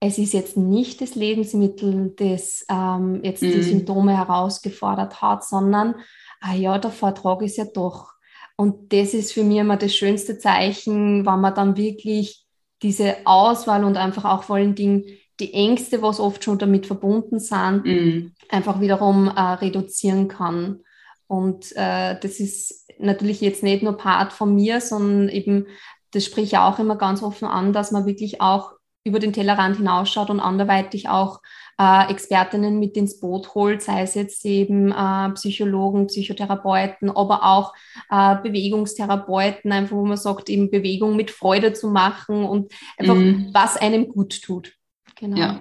[0.00, 3.52] es ist jetzt nicht das Lebensmittel, das ähm, jetzt mhm.
[3.52, 5.94] die Symptome herausgefordert hat, sondern,
[6.40, 8.16] ah ja, der Vortrag ist ja doch
[8.56, 12.44] und das ist für mich immer das schönste Zeichen, wenn man dann wirklich
[12.82, 15.04] diese Auswahl und einfach auch vor allen Dingen
[15.38, 18.32] die Ängste, was oft schon damit verbunden sind, mm.
[18.48, 20.80] einfach wiederum äh, reduzieren kann.
[21.26, 25.66] Und äh, das ist natürlich jetzt nicht nur Part von mir, sondern eben
[26.12, 28.72] das spricht ja auch immer ganz offen an, dass man wirklich auch
[29.06, 31.40] über den Tellerrand hinausschaut und anderweitig auch
[31.78, 37.72] äh, Expertinnen mit ins Boot holt, sei es jetzt eben äh, Psychologen, Psychotherapeuten, aber auch
[38.10, 43.50] äh, Bewegungstherapeuten, einfach wo man sagt, eben Bewegung mit Freude zu machen und einfach, mhm.
[43.52, 44.72] was einem gut tut.
[45.16, 45.38] Genau.
[45.38, 45.60] Ja.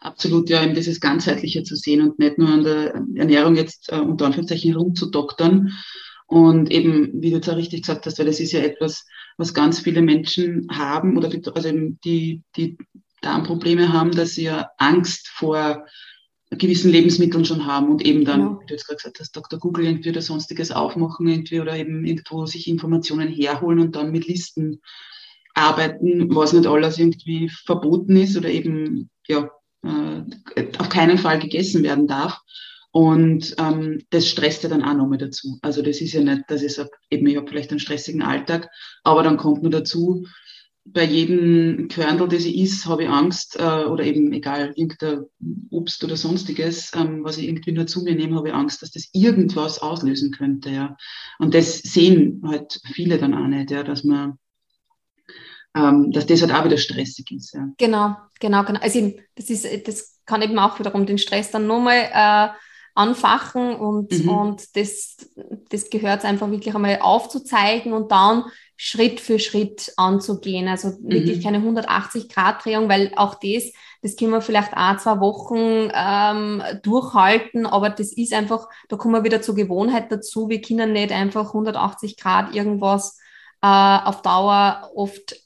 [0.00, 3.96] Absolut, ja, eben dieses Ganzheitliche zu sehen und nicht nur an der Ernährung jetzt äh,
[3.96, 5.72] unter Anführungszeichen rumzudoktern.
[6.28, 9.06] Und eben, wie du auch richtig gesagt hast, weil das ist ja etwas,
[9.38, 12.76] was ganz viele Menschen haben oder die, also die, die
[13.22, 15.86] Darmprobleme haben, dass sie ja Angst vor
[16.50, 18.60] gewissen Lebensmitteln schon haben und eben dann, genau.
[18.60, 19.58] wie du jetzt gerade gesagt hast, Dr.
[19.58, 24.26] Google irgendwie oder sonstiges aufmachen irgendwie oder eben irgendwo sich Informationen herholen und dann mit
[24.26, 24.82] Listen
[25.54, 29.50] arbeiten, was nicht alles irgendwie verboten ist oder eben ja
[29.82, 30.22] äh,
[30.78, 32.40] auf keinen Fall gegessen werden darf.
[32.98, 35.60] Und ähm, das stresst ja dann auch nochmal dazu.
[35.62, 38.68] Also das ist ja nicht, ich sage, eben ich habe vielleicht einen stressigen Alltag,
[39.04, 40.26] aber dann kommt nur dazu,
[40.84, 45.26] bei jedem Körnel, das ich isst, habe ich Angst, äh, oder eben egal, irgendein
[45.70, 48.90] Obst oder sonstiges, ähm, was ich irgendwie nur zu mir nehme, habe ich Angst, dass
[48.90, 50.96] das irgendwas auslösen könnte, ja.
[51.38, 54.40] Und das sehen halt viele dann auch nicht, ja, dass man,
[55.76, 57.68] ähm, dass das halt auch wieder stressig ist, ja.
[57.78, 58.80] Genau, genau, genau.
[58.80, 62.48] Also das ist, das kann eben auch wiederum den Stress dann nochmal äh,
[62.98, 64.28] anfachen und, mhm.
[64.28, 65.16] und das,
[65.70, 68.44] das gehört einfach wirklich einmal aufzuzeigen und dann
[68.76, 70.68] Schritt für Schritt anzugehen.
[70.68, 71.42] Also wirklich mhm.
[71.42, 77.90] keine 180-Grad-Drehung, weil auch das, das können wir vielleicht auch zwei Wochen ähm, durchhalten, aber
[77.90, 80.48] das ist einfach, da kommen wir wieder zur Gewohnheit dazu.
[80.48, 83.18] Wir können nicht einfach 180 Grad irgendwas
[83.62, 85.36] äh, auf Dauer oft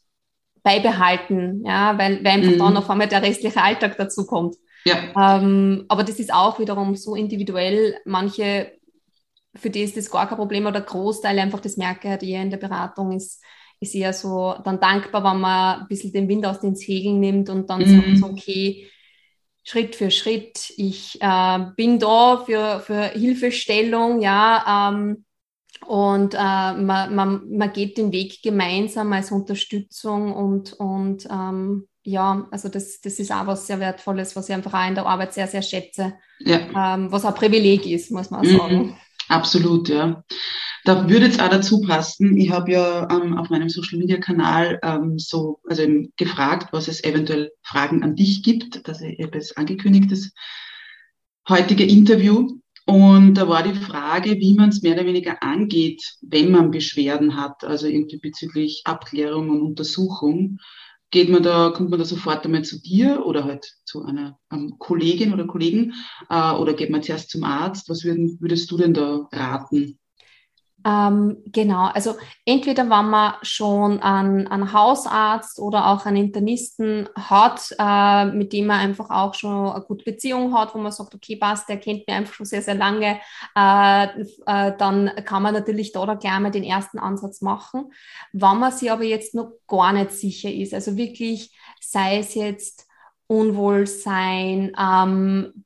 [0.63, 2.59] beibehalten, ja, weil, weil einfach mhm.
[2.59, 4.57] dann auf einmal der restliche Alltag dazu kommt.
[4.85, 5.39] Ja.
[5.39, 7.97] Ähm, aber das ist auch wiederum so individuell.
[8.05, 8.73] Manche
[9.55, 12.43] für die ist das gar kein Problem oder Großteil einfach, das merke ich halt eher
[12.43, 13.43] in der Beratung, ist,
[13.81, 17.51] ist eher so dann dankbar, wenn man ein bisschen den Wind aus den Segeln nimmt
[17.51, 18.17] und dann mhm.
[18.17, 18.89] sagt so, okay,
[19.65, 25.25] Schritt für Schritt, ich äh, bin da für, für Hilfestellung, ja, ähm,
[25.87, 32.47] und äh, man, man, man geht den Weg gemeinsam als Unterstützung und, und ähm, ja,
[32.51, 35.33] also das, das ist auch was sehr Wertvolles, was ich einfach auch in der Arbeit
[35.35, 36.95] sehr, sehr schätze, ja.
[36.95, 38.59] ähm, was ein Privileg ist, muss man mhm.
[38.59, 38.97] sagen.
[39.29, 40.25] Absolut, ja.
[40.85, 42.37] Da würde es auch dazu passen.
[42.37, 45.85] Ich habe ja ähm, auf meinem Social Media Kanal ähm, so also
[46.17, 48.87] gefragt, was es eventuell Fragen an dich gibt.
[48.89, 50.33] dass ich habe es angekündigt, das
[51.49, 52.59] heutige Interview.
[52.85, 57.37] Und da war die Frage, wie man es mehr oder weniger angeht, wenn man Beschwerden
[57.37, 60.59] hat, also irgendwie bezüglich Abklärung und Untersuchung
[61.13, 64.75] geht man da, kommt man da sofort einmal zu dir oder halt zu einer ähm,
[64.79, 65.93] Kollegin oder Kollegen
[66.29, 67.89] äh, oder geht man zuerst zum Arzt?
[67.89, 69.99] Was würden, würdest du denn da raten?
[70.85, 77.75] Ähm, genau, also entweder wenn man schon einen, einen Hausarzt oder auch einen Internisten hat,
[77.79, 81.37] äh, mit dem man einfach auch schon eine gute Beziehung hat, wo man sagt, okay,
[81.37, 83.21] passt, der kennt mich einfach schon sehr, sehr lange,
[83.57, 84.05] äh,
[84.47, 87.93] äh, dann kann man natürlich da oder gleich mal den ersten Ansatz machen.
[88.33, 92.87] Wenn man sich aber jetzt noch gar nicht sicher ist, also wirklich, sei es jetzt
[93.29, 95.65] Unwohlsein, ähm,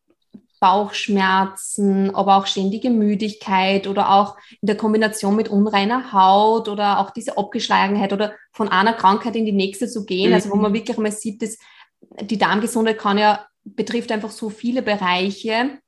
[0.60, 7.10] Bauchschmerzen, aber auch ständige Müdigkeit oder auch in der Kombination mit unreiner Haut oder auch
[7.10, 10.30] diese Abgeschlagenheit oder von einer Krankheit in die nächste zu gehen.
[10.30, 10.34] Mhm.
[10.34, 10.76] Also wo man mhm.
[10.76, 11.58] wirklich mal sieht, dass
[12.20, 15.78] die Darmgesundheit kann ja, betrifft einfach so viele Bereiche,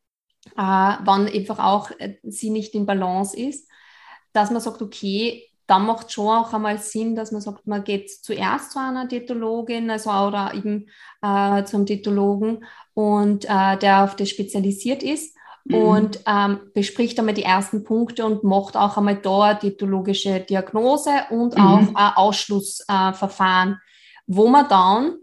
[0.56, 3.68] äh, wann einfach auch äh, sie nicht in Balance ist,
[4.32, 8.10] dass man sagt, okay, dann macht schon auch einmal Sinn, dass man sagt, man geht
[8.10, 10.88] zuerst zu einer Diätologin, also oder eben
[11.22, 15.74] äh, zum Diätologen und äh, der auf das spezialisiert ist mhm.
[15.74, 21.56] und ähm, bespricht einmal die ersten Punkte und macht auch einmal da diätologische Diagnose und
[21.56, 21.62] mhm.
[21.62, 23.78] auch ein Ausschlussverfahren,
[24.26, 25.16] wo man dann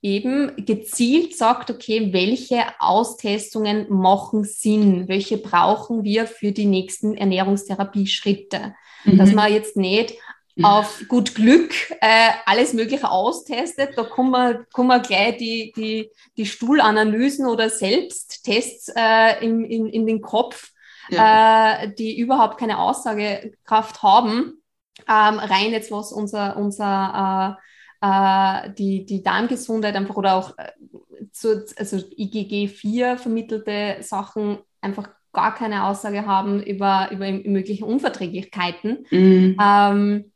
[0.00, 8.74] eben gezielt sagt, okay, welche Austestungen machen Sinn, welche brauchen wir für die nächsten Ernährungstherapie-Schritte.
[9.04, 9.18] Mhm.
[9.18, 10.14] Dass man jetzt nicht
[10.62, 13.96] auf gut Glück äh, alles Mögliche austestet.
[13.96, 19.86] Da kommen wir, kommen wir gleich die, die, die Stuhlanalysen oder Selbsttests äh, in, in,
[19.86, 20.72] in den Kopf,
[21.10, 21.82] ja.
[21.82, 24.60] äh, die überhaupt keine Aussagekraft haben.
[25.08, 27.62] Ähm, rein jetzt, was unser, unser äh,
[28.00, 30.72] äh, die, die Darmgesundheit einfach oder auch äh,
[31.32, 39.06] zu, also IgG 4 vermittelte Sachen einfach gar keine Aussage haben über, über mögliche Unverträglichkeiten.
[39.10, 39.56] Mhm.
[39.62, 40.32] Ähm,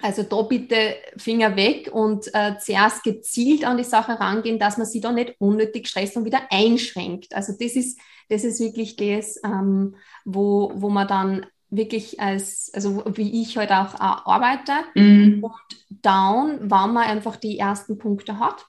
[0.00, 4.86] also da bitte Finger weg und äh, zuerst gezielt an die Sache rangehen, dass man
[4.86, 7.34] sie da nicht unnötig stresst und wieder einschränkt.
[7.34, 13.02] Also das ist, das ist wirklich das, ähm, wo, wo man dann wirklich als, also
[13.14, 14.72] wie ich heute halt auch äh, arbeite.
[14.94, 15.42] Mhm.
[15.42, 18.66] Und down, wenn man einfach die ersten Punkte hat,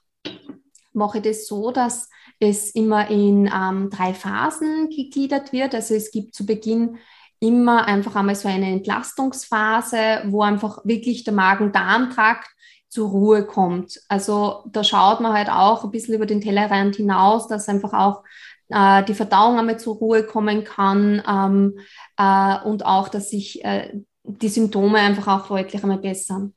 [0.92, 2.08] mache ich das so, dass
[2.38, 5.74] es immer in ähm, drei Phasen gegliedert wird.
[5.74, 6.98] Also es gibt zu Beginn
[7.40, 12.48] immer einfach einmal so eine Entlastungsphase, wo einfach wirklich der Magen-Darm-Trakt
[12.88, 14.00] zur Ruhe kommt.
[14.08, 18.22] Also da schaut man halt auch ein bisschen über den Tellerrand hinaus, dass einfach auch
[18.68, 21.78] äh, die Verdauung einmal zur Ruhe kommen kann ähm,
[22.16, 26.54] äh, und auch, dass sich äh, die Symptome einfach auch deutlich einmal bessern.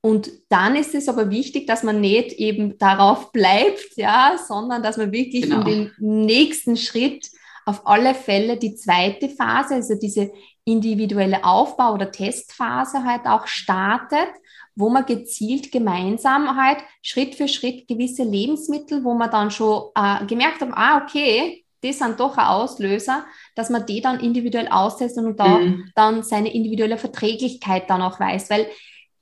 [0.00, 4.96] Und dann ist es aber wichtig, dass man nicht eben darauf bleibt, ja, sondern dass
[4.96, 5.66] man wirklich genau.
[5.66, 7.28] in den nächsten Schritt
[7.66, 10.30] auf alle Fälle die zweite Phase, also diese
[10.64, 14.28] individuelle Aufbau- oder Testphase halt auch startet,
[14.74, 20.24] wo man gezielt gemeinsam halt Schritt für Schritt gewisse Lebensmittel, wo man dann schon äh,
[20.26, 23.24] gemerkt hat, ah, okay, die sind doch ein Auslöser,
[23.54, 25.90] dass man die dann individuell austestet und da mhm.
[25.94, 28.66] dann seine individuelle Verträglichkeit dann auch weiß, weil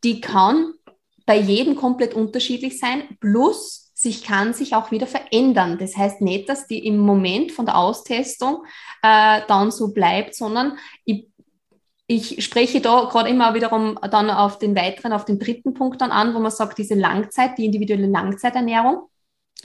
[0.06, 0.72] die kann
[1.26, 5.78] bei jedem komplett unterschiedlich sein, plus sich kann sich auch wieder verändern.
[5.78, 8.64] Das heißt nicht, dass die im Moment von der Austestung
[9.02, 11.28] äh, dann so bleibt, sondern ich,
[12.06, 16.12] ich spreche da gerade immer wiederum dann auf den weiteren, auf den dritten Punkt dann
[16.12, 19.08] an, wo man sagt, diese Langzeit, die individuelle Langzeiternährung,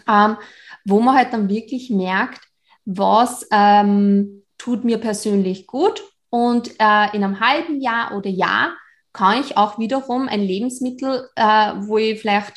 [0.07, 0.37] ähm,
[0.85, 2.41] wo man halt dann wirklich merkt,
[2.85, 8.73] was ähm, tut mir persönlich gut und äh, in einem halben Jahr oder Jahr
[9.13, 12.53] kann ich auch wiederum ein Lebensmittel, äh, wo ich vielleicht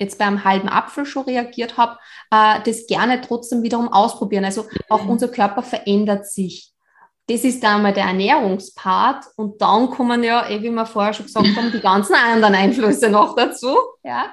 [0.00, 1.98] jetzt beim halben Apfel schon reagiert habe,
[2.30, 4.44] äh, das gerne trotzdem wiederum ausprobieren.
[4.44, 5.10] Also auch mhm.
[5.10, 6.73] unser Körper verändert sich.
[7.26, 11.24] Das ist dann mal der Ernährungspart und dann kommen ja, eh, wie wir vorher schon
[11.24, 14.26] gesagt haben, die ganzen anderen Einflüsse noch dazu, ja,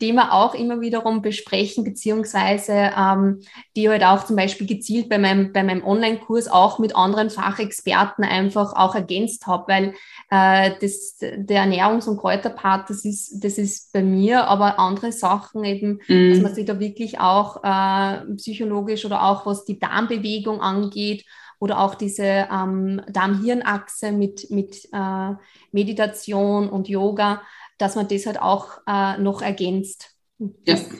[0.00, 3.40] die wir auch immer wiederum besprechen, beziehungsweise ähm,
[3.74, 8.22] die halt auch zum Beispiel gezielt bei meinem, bei meinem Online-Kurs auch mit anderen Fachexperten
[8.22, 9.94] einfach auch ergänzt habe, weil
[10.30, 15.64] äh, das, der Ernährungs- und Kräuterpart, das ist, das ist bei mir, aber andere Sachen
[15.64, 16.30] eben, mhm.
[16.30, 21.24] dass man sich da wirklich auch äh, psychologisch oder auch was die Darmbewegung angeht,
[21.58, 25.32] oder auch diese ähm, Darm-Hirn-Achse mit, mit äh,
[25.72, 27.42] Meditation und Yoga,
[27.78, 30.10] dass man das halt auch äh, noch ergänzt.
[30.38, 30.98] Das, ja.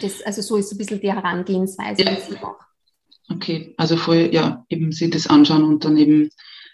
[0.00, 2.16] Das, also so ist ein bisschen die Herangehensweise, ja.
[3.30, 6.30] Okay, also vorher, ja, eben sich das anschauen und dann eben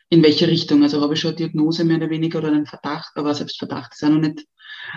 [0.08, 0.82] in welche Richtung.
[0.82, 3.92] Also habe ich schon eine Diagnose mehr oder weniger oder einen Verdacht, aber selbst Verdacht
[3.92, 4.40] ist auch noch nicht.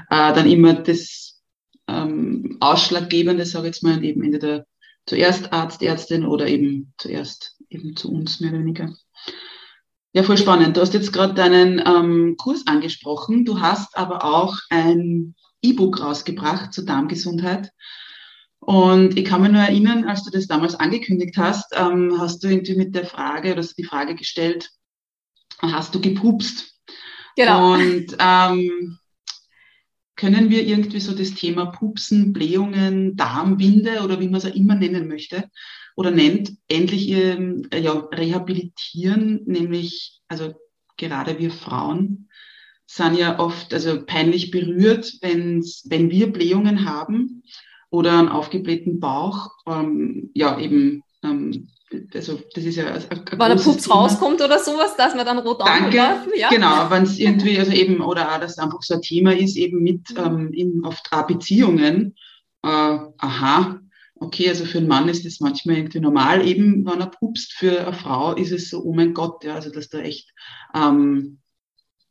[0.10, 1.41] Äh, dann immer das
[1.88, 4.66] ähm, Ausschlaggebende, sage ich jetzt mal, eben entweder
[5.06, 8.93] zuerst Arzt, Ärztin oder eben zuerst eben zu uns mehr oder weniger.
[10.15, 10.78] Ja, voll spannend.
[10.78, 13.45] Du hast jetzt gerade deinen ähm, Kurs angesprochen.
[13.45, 17.71] Du hast aber auch ein E-Book rausgebracht zur Darmgesundheit.
[18.59, 22.47] Und ich kann mich nur erinnern, als du das damals angekündigt hast, ähm, hast du
[22.47, 24.69] irgendwie mit der Frage oder die Frage gestellt,
[25.59, 26.80] hast du gepupst?
[27.36, 27.74] Genau.
[27.74, 28.99] Und ähm,
[30.15, 34.76] können wir irgendwie so das Thema Pupsen, Blähungen, Darmwinde oder wie man es auch immer
[34.76, 35.49] nennen möchte
[35.96, 40.54] oder nennt, endlich ähm, ja, rehabilitieren, nämlich, also
[40.98, 42.30] gerade wir Frauen
[42.86, 47.44] sind ja oft also peinlich berührt, wenn's, wenn wir Blähungen haben
[47.89, 51.68] oder einen aufgeblähten Bauch, ähm, ja eben ähm,
[52.14, 53.96] also das ist ja ein, ein Wenn ein Pups Thema.
[53.96, 55.98] rauskommt oder sowas, dass man dann rot Danke,
[56.36, 56.50] ja?
[56.50, 59.84] genau, wenn es irgendwie, also eben, oder auch, dass einfach so ein Thema ist, eben
[59.84, 60.18] mit mhm.
[60.18, 62.16] ähm, in, oft auch Beziehungen,
[62.64, 63.80] äh, aha,
[64.24, 67.82] okay, also für einen Mann ist das manchmal irgendwie normal, eben wenn er pupst, für
[67.82, 70.34] eine Frau ist es so, oh mein Gott, ja, also dass da echt,
[70.74, 71.39] ähm,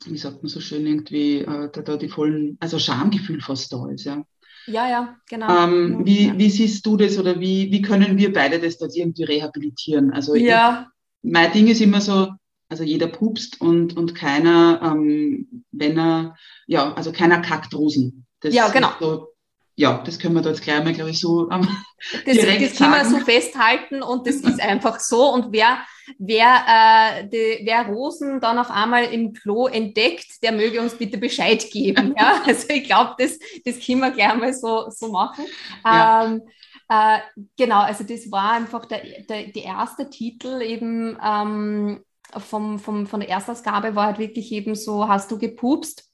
[0.05, 3.89] wie sagt man so schön, irgendwie, äh, da, da die vollen, also Schamgefühl fast da
[3.89, 4.25] ist, ja.
[4.67, 5.65] Ja, ja, genau.
[5.65, 6.39] Ähm, genau, wie, ja.
[6.39, 10.13] wie siehst du das oder wie, wie können wir beide das jetzt irgendwie rehabilitieren?
[10.13, 10.87] Also ja.
[11.23, 12.29] ich, mein Ding ist immer so,
[12.69, 16.37] also jeder pupst und, und keiner, ähm, wenn er,
[16.67, 18.25] ja, also keiner kackt Rosen.
[18.41, 18.91] Das ja, genau.
[19.01, 19.32] So,
[19.75, 21.67] ja, das können wir da jetzt gleich mal, glaube ich, so ähm,
[22.13, 22.93] das, direkt das sagen.
[22.93, 25.33] können wir so festhalten und das ist einfach so.
[25.33, 25.79] Und wer,
[26.19, 31.19] wer, äh, die, wer Rosen dann auf einmal im Klo entdeckt, der möge uns bitte
[31.19, 32.15] Bescheid geben.
[32.19, 32.43] Ja?
[32.47, 35.47] Also ich glaube, das, das können wir gleich mal so, so machen.
[35.85, 36.25] Ja.
[36.25, 36.43] Ähm,
[36.89, 37.19] äh,
[37.57, 42.05] genau, also das war einfach der, der, der erste Titel eben ähm,
[42.37, 46.12] vom, vom, von der Erstausgabe war halt wirklich eben so, hast du gepupst?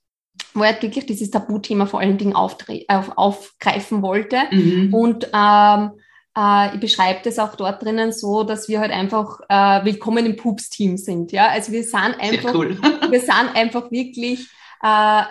[0.54, 2.56] Wo er wirklich dieses Tabuthema vor allen Dingen auf,
[2.88, 4.38] aufgreifen wollte.
[4.50, 4.94] Mhm.
[4.94, 5.92] Und ähm,
[6.36, 10.36] äh, ich beschreibe das auch dort drinnen so, dass wir halt einfach äh, willkommen im
[10.36, 11.32] Pups-Team sind.
[11.32, 11.48] Ja?
[11.48, 12.78] Also wir sind einfach, cool.
[13.10, 14.40] wir sind einfach wirklich,
[14.82, 15.22] äh,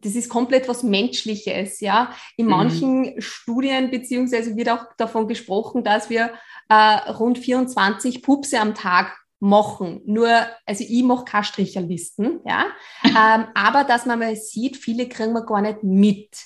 [0.00, 1.80] das ist komplett was Menschliches.
[1.80, 2.12] Ja?
[2.36, 2.50] In mhm.
[2.50, 6.32] manchen Studien, beziehungsweise wird auch davon gesprochen, dass wir
[6.68, 10.00] äh, rund 24 Pupse am Tag machen.
[10.06, 10.28] Nur,
[10.66, 12.66] also ich mache keine Stricherlisten, ja.
[13.04, 16.36] ähm, aber dass man mal sieht, viele kriegen wir gar nicht mit.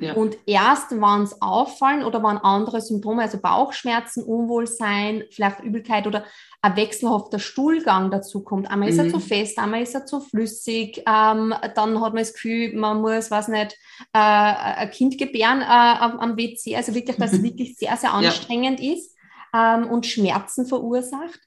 [0.00, 0.14] Ja.
[0.14, 6.24] Und erst, wenn es auffallen oder wenn andere Symptome, also Bauchschmerzen, Unwohlsein, vielleicht Übelkeit oder
[6.62, 8.70] ein wechselhafter Stuhlgang dazu kommt.
[8.70, 8.94] Einmal mhm.
[8.94, 9.22] ist er zu mhm.
[9.22, 10.98] fest, einmal ist er zu flüssig.
[11.06, 13.76] Ähm, dann hat man das Gefühl, man muss, was nicht,
[14.12, 16.76] äh, ein Kind gebären äh, am, am, WC.
[16.76, 18.94] Also wirklich, dass es wirklich sehr, sehr anstrengend ja.
[18.94, 19.14] ist
[19.54, 21.40] ähm, und Schmerzen verursacht.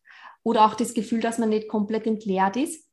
[0.48, 2.86] Oder auch das Gefühl, dass man nicht komplett entleert ist.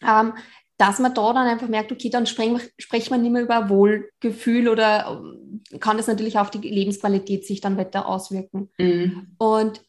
[0.00, 0.32] Ähm,
[0.78, 4.68] dass man da dann einfach merkt, okay, dann sprechen spricht man nicht mehr über Wohlgefühl
[4.68, 8.70] oder ähm, kann das natürlich auf die Lebensqualität sich dann weiter auswirken.
[8.78, 9.34] Mhm.
[9.36, 9.82] Und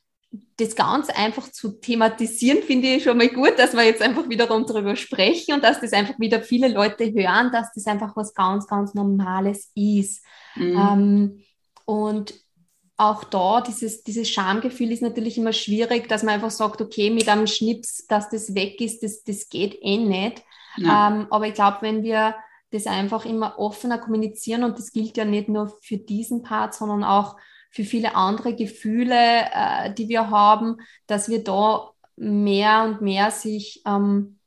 [0.57, 4.65] das ganz einfach zu thematisieren, finde ich schon mal gut, dass wir jetzt einfach wiederum
[4.65, 8.67] darüber sprechen und dass das einfach wieder viele Leute hören, dass das einfach was ganz,
[8.67, 10.25] ganz Normales ist.
[10.55, 10.77] Mhm.
[10.77, 11.43] Ähm,
[11.85, 12.33] und
[12.97, 17.29] auch da, dieses, dieses Schamgefühl ist natürlich immer schwierig, dass man einfach sagt, okay, mit
[17.29, 20.43] einem Schnips, dass das weg ist, das, das geht eh nicht.
[20.79, 22.35] Ähm, aber ich glaube, wenn wir
[22.71, 27.03] das einfach immer offener kommunizieren und das gilt ja nicht nur für diesen Part, sondern
[27.03, 27.37] auch
[27.71, 33.81] für viele andere Gefühle, äh, die wir haben, dass wir da mehr und mehr sich
[33.85, 34.39] ähm,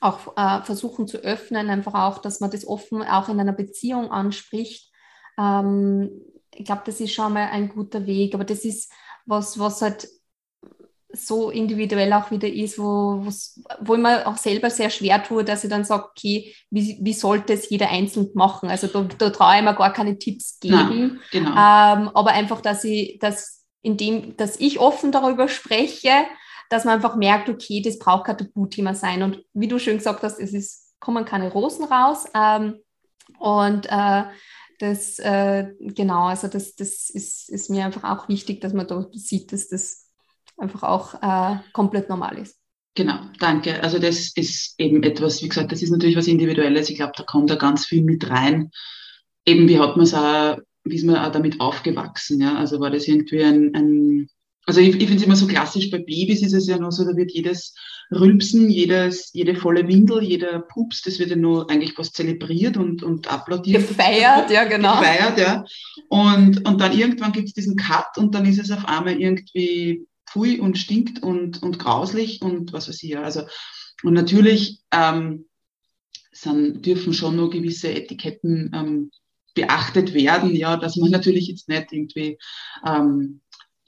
[0.00, 4.10] auch äh, versuchen zu öffnen, einfach auch, dass man das offen auch in einer Beziehung
[4.10, 4.90] anspricht.
[5.38, 6.10] Ähm,
[6.54, 8.92] ich glaube, das ist schon mal ein guter Weg, aber das ist
[9.26, 10.08] was, was halt
[11.12, 13.26] so individuell auch wieder ist, wo,
[13.80, 17.12] wo ich mir auch selber sehr schwer tue, dass ich dann sage, okay, wie, wie
[17.12, 18.68] sollte es jeder einzeln machen?
[18.68, 20.76] Also da, da traue ich mir gar keine Tipps geben.
[20.76, 21.50] Nein, genau.
[21.50, 26.12] ähm, aber einfach, dass ich, dass indem, dass ich offen darüber spreche,
[26.68, 29.22] dass man einfach merkt, okay, das braucht kein Tabuthema sein.
[29.22, 32.26] Und wie du schön gesagt hast, es ist, kommen keine Rosen raus.
[32.34, 32.76] Ähm,
[33.38, 34.24] und äh,
[34.80, 39.06] das, äh, genau, also das, das ist, ist mir einfach auch wichtig, dass man da
[39.12, 40.08] sieht, dass das
[40.56, 42.56] einfach auch äh, komplett normal ist.
[42.94, 43.82] Genau, danke.
[43.82, 46.88] Also das ist eben etwas, wie gesagt, das ist natürlich was Individuelles.
[46.88, 48.70] Ich glaube, da kommt da ganz viel mit rein.
[49.44, 52.40] Eben, wie hat man es auch, wie ist man auch damit aufgewachsen?
[52.40, 52.56] Ja?
[52.56, 54.30] Also war das irgendwie ein, ein
[54.66, 57.04] also ich, ich finde es immer so klassisch, bei Babys ist es ja noch so,
[57.04, 57.74] da wird jedes
[58.12, 63.02] Rülpsen, jedes, jede volle Windel, jeder Pups, das wird ja nur eigentlich fast zelebriert und,
[63.02, 63.88] und applaudiert.
[63.88, 64.98] Gefeiert, ja genau.
[64.98, 65.64] Gefeiert, ja.
[66.08, 70.06] Und, und dann irgendwann gibt es diesen Cut und dann ist es auf einmal irgendwie
[70.28, 73.10] pfui und stinkt und, und grauslich und was weiß ich.
[73.10, 73.22] Ja.
[73.22, 73.42] Also,
[74.02, 75.46] und natürlich ähm,
[76.32, 79.10] sind, dürfen schon nur gewisse Etiketten ähm,
[79.54, 82.38] beachtet werden, ja, dass man natürlich jetzt nicht irgendwie,
[82.86, 83.40] ähm,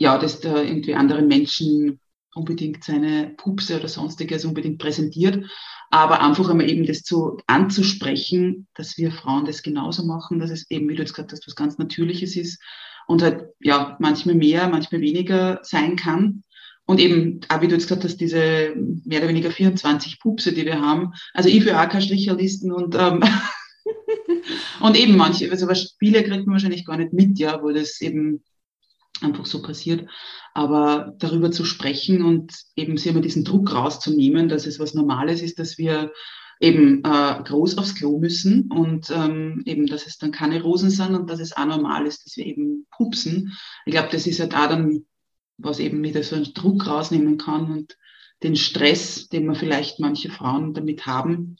[0.02, 2.00] ja, dass da irgendwie anderen Menschen
[2.34, 5.44] unbedingt seine Pupse oder sonstiges unbedingt präsentiert,
[5.90, 10.68] aber einfach einmal eben das zu anzusprechen, dass wir Frauen das genauso machen, dass es
[10.70, 12.60] eben, wie du jetzt gesagt hast, was ganz Natürliches ist
[13.06, 16.42] und halt ja manchmal mehr, manchmal weniger sein kann.
[16.84, 18.74] Und eben, auch wie du jetzt gesagt hast, diese
[19.04, 21.12] mehr oder weniger 24 Pupse, die wir haben.
[21.32, 23.22] Also ich für AK Stricherlisten und ähm,
[24.80, 28.00] und eben manche, also was Spiele kriegt man wahrscheinlich gar nicht mit, ja, wo das
[28.00, 28.42] eben
[29.20, 30.08] einfach so passiert.
[30.54, 35.42] Aber darüber zu sprechen und eben sich immer diesen Druck rauszunehmen, dass es was Normales
[35.42, 36.12] ist, dass wir
[36.60, 41.14] eben äh, groß aufs Klo müssen und ähm, eben, dass es dann keine Rosen sind
[41.14, 43.52] und dass es auch normal ist, dass wir eben pupsen.
[43.84, 45.04] Ich glaube, das ist halt da dann,
[45.58, 47.96] was eben wieder so einen Druck rausnehmen kann und
[48.44, 51.56] den Stress, den wir vielleicht manche Frauen damit haben,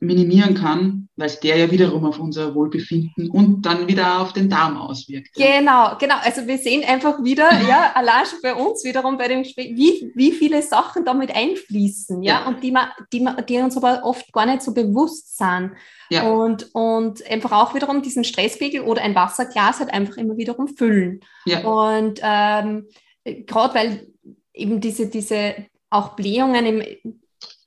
[0.00, 4.48] minimieren kann, weil es der ja wiederum auf unser Wohlbefinden und dann wieder auf den
[4.48, 5.34] Darm auswirkt.
[5.34, 6.16] Genau, genau.
[6.22, 10.12] Also wir sehen einfach wieder, ja, allein schon bei uns wiederum bei dem Gespräch, wie,
[10.14, 12.48] wie viele Sachen damit einfließen, ja, ja.
[12.48, 15.72] und die, man, die, man, die uns aber oft gar nicht so bewusst sind.
[16.10, 16.28] Ja.
[16.30, 21.20] Und, und einfach auch wiederum diesen Stresspegel oder ein Wasserglas halt einfach immer wiederum füllen.
[21.46, 21.64] Ja.
[21.64, 22.86] Und ähm,
[23.24, 24.06] gerade weil
[24.52, 25.54] eben diese, diese
[25.90, 26.82] auch Blähungen im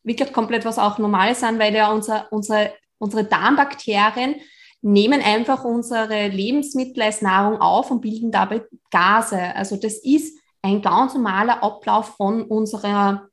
[0.07, 4.35] wirklich komplett was auch Normales an, weil ja unser, unser, unsere Darmbakterien
[4.81, 9.55] nehmen einfach unsere Lebensmittel als Nahrung auf und bilden dabei Gase.
[9.55, 13.27] Also das ist ein ganz normaler Ablauf von unserer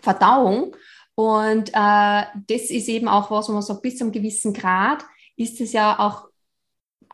[0.00, 0.76] Verdauung.
[1.14, 5.04] Und äh, das ist eben auch was, wo man sagt, bis zu einem gewissen Grad
[5.36, 6.28] ist es ja auch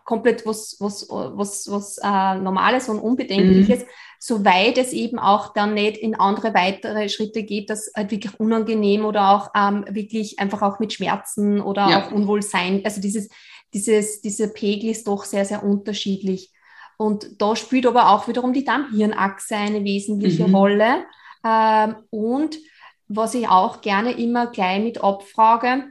[0.04, 3.88] komplett was, was, was, was äh, Normales und Unbedenkliches, mhm.
[4.19, 9.05] Soweit es eben auch dann nicht in andere weitere Schritte geht, das halt wirklich unangenehm
[9.05, 12.07] oder auch ähm, wirklich einfach auch mit Schmerzen oder ja.
[12.07, 12.83] auch Unwohlsein.
[12.85, 13.29] Also dieses,
[13.73, 16.53] dieses, dieser Pegel ist doch sehr, sehr unterschiedlich.
[16.97, 20.55] Und da spielt aber auch wiederum die Darm-Hirn-Achse eine wesentliche mhm.
[20.55, 21.05] Rolle.
[21.45, 22.59] Ähm, und
[23.07, 25.85] was ich auch gerne immer gleich mit abfrage,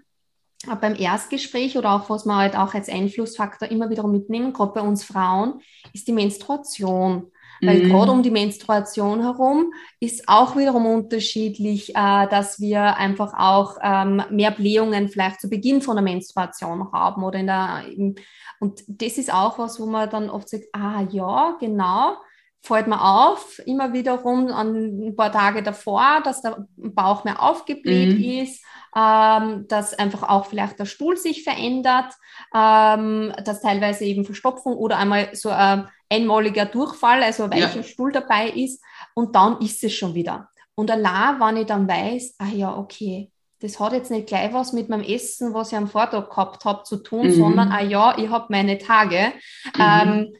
[0.81, 4.81] beim Erstgespräch oder auch was man halt auch als Einflussfaktor immer wieder mitnehmen, gerade bei
[4.81, 5.61] uns Frauen,
[5.93, 7.31] ist die Menstruation.
[7.61, 7.89] Weil mhm.
[7.89, 14.21] gerade um die Menstruation herum ist auch wiederum unterschiedlich, äh, dass wir einfach auch ähm,
[14.29, 18.15] mehr Blähungen vielleicht zu Beginn von der Menstruation haben oder in der, in,
[18.59, 22.17] und das ist auch was, wo man dann oft sagt, ah ja, genau,
[22.61, 28.17] fällt mir auf, immer wiederum an ein paar Tage davor, dass der Bauch mehr aufgebläht
[28.17, 28.43] mhm.
[28.43, 28.63] ist,
[28.95, 32.13] ähm, dass einfach auch vielleicht der Stuhl sich verändert,
[32.53, 37.83] ähm, dass teilweise eben Verstopfung oder einmal so ein einmaliger Durchfall, also ein weicher ja.
[37.83, 38.83] Stuhl dabei ist
[39.13, 40.49] und dann ist es schon wieder.
[40.75, 44.73] Und allein, wenn ich dann weiß, ah ja, okay, das hat jetzt nicht gleich was
[44.73, 47.33] mit meinem Essen, was ich am Vortag gehabt habe, zu tun, mhm.
[47.33, 49.33] sondern, ah ja, ich habe meine Tage.
[49.75, 50.33] Mhm.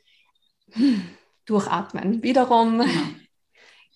[0.76, 1.08] Ähm,
[1.48, 2.22] durchatmen.
[2.22, 2.92] Wiederum, genau.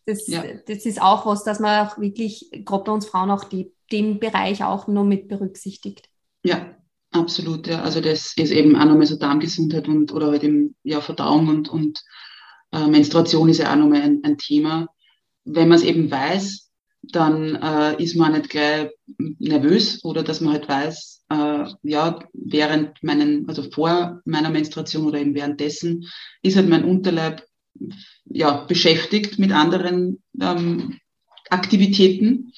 [0.06, 0.44] das, ja.
[0.66, 4.20] das ist auch was, dass man auch wirklich, gerade bei uns Frauen, auch die, den
[4.20, 6.10] Bereich auch nur mit berücksichtigt.
[6.44, 6.76] Ja,
[7.12, 7.68] absolut.
[7.68, 7.82] Ja.
[7.82, 11.70] Also das ist eben auch nochmal so Darmgesundheit und oder halt eben ja, Verdauung und,
[11.70, 12.02] und
[12.72, 14.88] äh, Menstruation ist ja auch nochmal ein, ein Thema.
[15.44, 16.70] Wenn man es eben weiß,
[17.04, 23.02] dann äh, ist man nicht gleich nervös oder dass man halt weiß, äh, ja, während
[23.04, 26.08] meinen, also vor meiner Menstruation oder eben währenddessen
[26.44, 27.44] ist halt mein Unterleib
[28.26, 31.00] ja, beschäftigt mit anderen ähm,
[31.50, 32.54] Aktivitäten.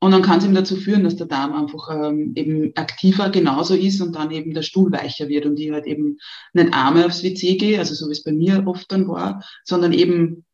[0.00, 3.74] Und dann kann es eben dazu führen, dass der Darm einfach ähm, eben aktiver genauso
[3.74, 6.18] ist und dann eben der Stuhl weicher wird und ich halt eben
[6.52, 9.92] nicht arme aufs WC gehe, also so wie es bei mir oft dann war, sondern
[9.92, 10.44] eben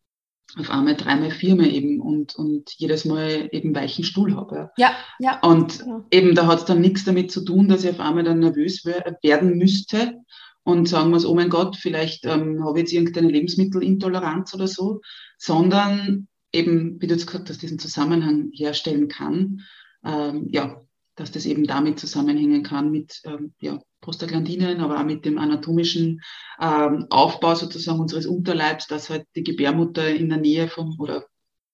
[0.59, 4.71] auf einmal dreimal, viermal eben und, und jedes Mal eben weichen Stuhl habe.
[4.77, 5.41] Ja, ja.
[5.41, 6.05] Und ja.
[6.11, 8.85] eben da hat es dann nichts damit zu tun, dass ich auf einmal dann nervös
[8.85, 10.21] werden müsste
[10.65, 15.01] und sagen muss, oh mein Gott, vielleicht ähm, habe ich jetzt irgendeine Lebensmittelintoleranz oder so,
[15.39, 19.63] sondern eben, wie du jetzt gesagt hast, diesen Zusammenhang herstellen kann,
[20.05, 20.83] ähm, ja,
[21.17, 26.21] dass das eben damit zusammenhängen kann mit ähm, ja, Prostaglandinen, aber auch mit dem anatomischen
[26.61, 31.27] ähm, Aufbau sozusagen unseres Unterleibs, dass halt die Gebärmutter in der Nähe vom, oder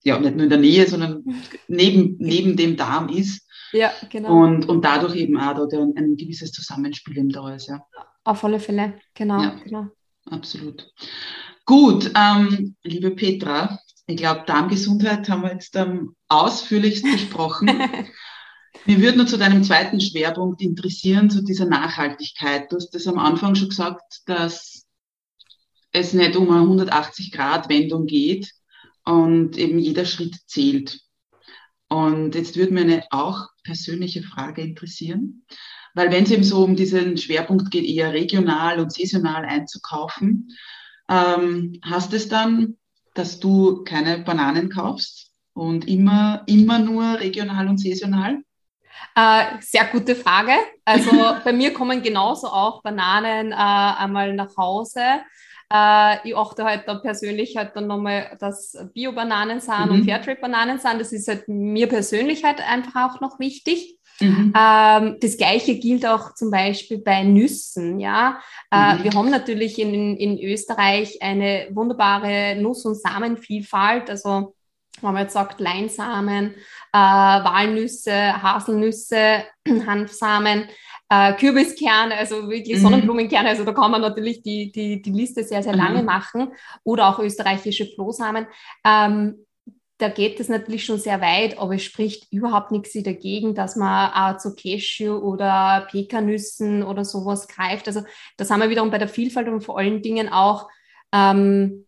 [0.03, 1.24] ja, nicht nur in der Nähe, sondern
[1.68, 3.47] neben, neben dem Darm ist.
[3.72, 4.43] Ja, genau.
[4.43, 7.85] Und, und dadurch eben auch dort ein, ein gewisses Zusammenspiel eben da ist, ja.
[8.24, 9.41] Auf alle Fälle, genau.
[9.43, 9.87] Ja, genau.
[10.26, 10.93] Absolut.
[11.64, 13.79] Gut, ähm, liebe Petra,
[14.09, 17.67] ich glaube, Darmgesundheit haben wir jetzt ähm, ausführlichst besprochen.
[18.87, 22.73] Mir würde nur zu deinem zweiten Schwerpunkt interessieren, zu dieser Nachhaltigkeit.
[22.73, 24.87] Du hast das am Anfang schon gesagt, dass
[25.93, 28.51] es nicht um eine 180-Grad-Wendung geht
[29.05, 31.01] und eben jeder Schritt zählt.
[31.91, 35.45] Und jetzt würde mir eine auch persönliche Frage interessieren,
[35.93, 40.49] weil wenn es eben so um diesen Schwerpunkt geht, eher regional und saisonal einzukaufen,
[41.11, 42.79] ähm, hast es dann,
[43.19, 48.39] dass du keine Bananen kaufst und immer, immer nur regional und saisonal?
[49.14, 50.53] Äh, sehr gute Frage.
[50.85, 51.11] Also
[51.45, 55.01] bei mir kommen genauso auch Bananen äh, einmal nach Hause.
[55.73, 59.93] Äh, ich achte halt da persönlich halt dann nochmal, dass Bio-Bananen sind mhm.
[59.93, 61.01] und Fairtrade-Bananen sind.
[61.01, 63.98] Das ist halt mir persönlich halt einfach auch noch wichtig.
[64.21, 64.53] Mhm.
[64.57, 68.01] Ähm, das Gleiche gilt auch zum Beispiel bei Nüssen.
[68.01, 68.41] Ja,
[68.71, 69.05] äh, mhm.
[69.05, 74.11] wir haben natürlich in, in Österreich eine wunderbare Nuss- und Samenvielfalt.
[74.11, 74.55] Also
[75.01, 76.55] wenn man jetzt sagt Leinsamen,
[76.93, 79.45] äh, Walnüsse, Haselnüsse,
[79.87, 80.64] Hanfsamen,
[81.09, 82.83] äh, Kürbiskerne, also wirklich mhm.
[82.83, 86.53] Sonnenblumenkerne, also da kann man natürlich die, die, die Liste sehr, sehr lange machen
[86.85, 88.47] oder auch österreichische Flohsamen.
[88.85, 89.47] Ähm,
[89.99, 94.13] da geht es natürlich schon sehr weit, aber es spricht überhaupt nichts dagegen, dass man
[94.13, 97.89] auch zu Cashew oder Pekanüssen oder sowas greift.
[97.89, 98.03] Also
[98.37, 100.69] das haben wir wiederum bei der Vielfalt und vor allen Dingen auch,
[101.13, 101.85] ähm,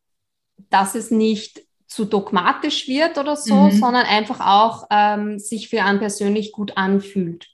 [0.70, 3.70] dass es nicht zu dogmatisch wird oder so, mhm.
[3.72, 7.48] sondern einfach auch ähm, sich für einen persönlich gut anfühlt.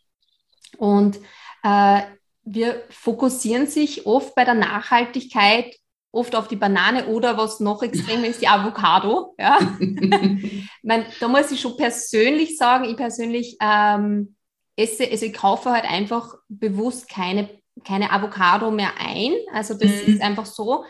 [0.78, 1.18] Und
[1.62, 2.02] äh,
[2.44, 5.76] wir fokussieren sich oft bei der Nachhaltigkeit
[6.16, 9.34] oft auf die Banane oder was noch extrem ist, die Avocado.
[9.38, 9.58] Ja.
[10.82, 14.36] mein, da muss ich schon persönlich sagen, ich persönlich ähm,
[14.76, 17.48] esse, also ich kaufe halt einfach bewusst keine,
[17.84, 19.34] keine Avocado mehr ein.
[19.52, 20.14] Also das mhm.
[20.14, 20.84] ist einfach so.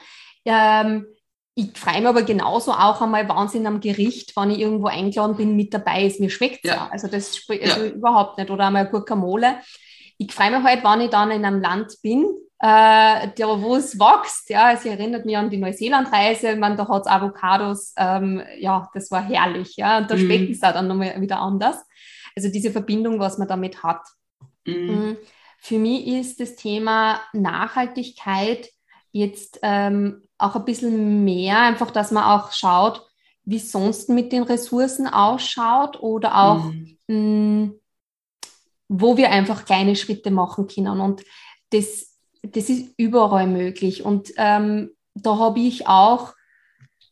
[0.45, 1.07] Ähm,
[1.55, 5.57] ich freue mich aber genauso auch einmal Wahnsinn am Gericht, wenn ich irgendwo eingeladen bin,
[5.57, 6.21] mit dabei ist.
[6.21, 6.77] Mir schmeckt es ja.
[6.77, 6.89] ja.
[6.93, 7.87] Also das also ja.
[7.87, 8.51] überhaupt nicht.
[8.51, 9.57] Oder einmal Guacamole.
[10.19, 12.27] Ich freue mich halt, wenn ich dann in einem Land bin,
[12.59, 14.49] äh, der, wo es wächst.
[14.51, 16.57] Ja, es erinnert mich an die Neuseeland-Reise.
[16.57, 17.93] Man, da hat es Avocados.
[17.97, 19.77] Ähm, ja, das war herrlich.
[19.77, 20.21] Ja, und da mhm.
[20.21, 21.85] schmecken es dann nochmal wieder anders.
[22.35, 24.03] Also diese Verbindung, was man damit hat.
[24.67, 25.17] Mhm.
[25.59, 28.69] Für mich ist das Thema Nachhaltigkeit
[29.13, 33.07] jetzt ähm, auch ein bisschen mehr, einfach, dass man auch schaut,
[33.45, 36.99] wie es sonst mit den Ressourcen ausschaut oder auch, mhm.
[37.07, 37.75] mh, mm,
[38.89, 41.01] wo wir einfach kleine Schritte machen können.
[41.01, 41.23] Und
[41.71, 44.05] das, das ist überall möglich.
[44.05, 46.35] Und ähm, da habe ich auch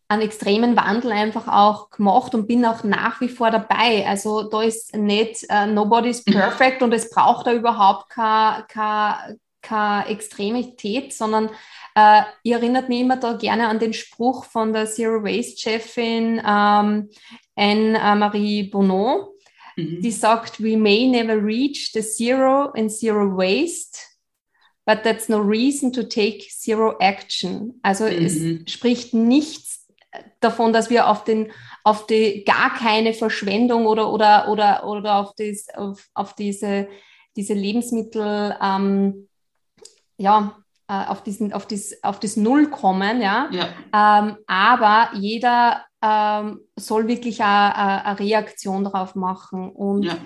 [0.08, 4.06] einen extremen Wandel einfach auch gemacht und bin auch nach wie vor dabei.
[4.06, 10.08] Also da ist nicht uh, nobody's perfect und es braucht da überhaupt keine, keine, keine
[10.08, 11.48] Extremität, sondern
[11.94, 16.40] äh, ich erinnert mich immer da gerne an den Spruch von der Zero Waste Chefin
[16.46, 17.08] ähm,
[17.56, 19.33] Anne-Marie Bonneau,
[19.76, 20.00] mhm.
[20.00, 23.98] die sagt, we may never reach the zero and zero waste,
[24.86, 27.78] but that's no reason to take zero action.
[27.82, 28.24] Also mhm.
[28.64, 29.86] es spricht nichts
[30.40, 31.50] davon, dass wir auf den
[31.82, 36.88] auf die gar keine Verschwendung oder oder oder oder auf, das, auf, auf diese
[37.36, 39.28] diese Lebensmittel ähm,
[40.16, 40.56] ja
[40.86, 43.48] äh, auf, diesen, auf, dies, auf das Null kommen, ja.
[43.50, 43.68] ja.
[43.94, 49.70] Ähm, aber jeder ähm, soll wirklich eine Reaktion darauf machen.
[49.70, 50.18] Und ja.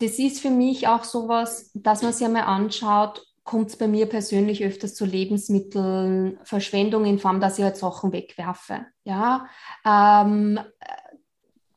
[0.00, 4.06] das ist für mich auch sowas, dass man sich einmal anschaut, kommt es bei mir
[4.06, 8.86] persönlich öfters zu Lebensmitteln, Verschwendung in Form, dass ich halt Sachen wegwerfe.
[9.04, 9.46] Ja,
[9.84, 10.60] ähm,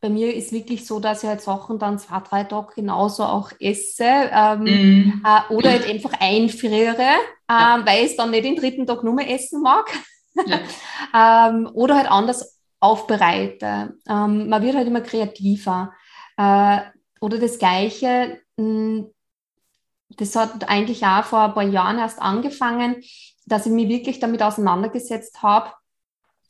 [0.02, 3.52] bei mir ist wirklich so, dass ich halt Sachen dann zwei, drei Tage genauso auch
[3.60, 5.24] esse ähm, mm.
[5.26, 6.98] äh, oder halt einfach einfriere,
[7.50, 7.76] ja.
[7.78, 9.90] ähm, weil ich es dann nicht den dritten Tag nur mehr essen mag.
[10.46, 10.60] Ja.
[11.50, 13.96] ähm, oder halt anders aufbereite.
[14.10, 15.94] Ähm, man wird halt immer kreativer.
[16.38, 16.80] Äh,
[17.22, 19.10] oder das Gleiche, mh, hm,
[20.18, 22.98] das hat eigentlich auch vor ein paar Jahren erst angefangen,
[23.46, 25.72] dass ich mich wirklich damit auseinandergesetzt habe,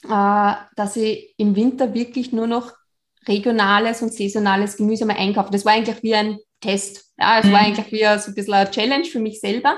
[0.03, 2.73] äh, dass ich im Winter wirklich nur noch
[3.27, 5.51] regionales und saisonales Gemüse mal einkaufen.
[5.51, 7.13] Das war eigentlich wie ein Test.
[7.17, 7.51] Ja, es mhm.
[7.53, 9.77] war eigentlich wie so ein bisschen eine Challenge für mich selber.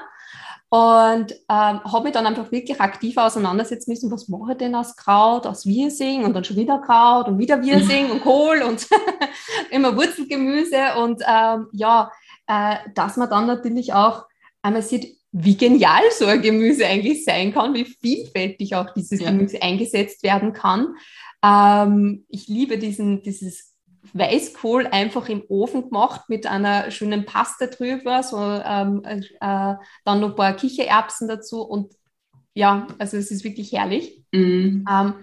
[0.76, 4.98] Und ähm, habe mich dann einfach wirklich aktiv auseinandersetzen müssen, was mache ich denn aus
[4.98, 8.86] Kraut, aus Wirsing und dann schon wieder Kraut und wieder Wirsing und Kohl und
[9.72, 10.96] immer Wurzelgemüse.
[11.02, 12.12] Und ähm, ja,
[12.48, 14.26] äh, dass man dann natürlich auch
[14.62, 19.32] einmal sieht, wie genial so ein Gemüse eigentlich sein kann, wie vielfältig auch dieses ja.
[19.32, 20.96] Gemüse eingesetzt werden kann.
[21.42, 23.75] Ähm, ich liebe diesen, dieses
[24.14, 30.30] Weißkohl einfach im Ofen gemacht mit einer schönen Paste drüber, so ähm, äh, dann noch
[30.30, 31.94] ein paar Kichererbsen dazu und
[32.54, 34.24] ja, also es ist wirklich herrlich.
[34.32, 34.86] Mhm.
[34.90, 35.14] Ähm,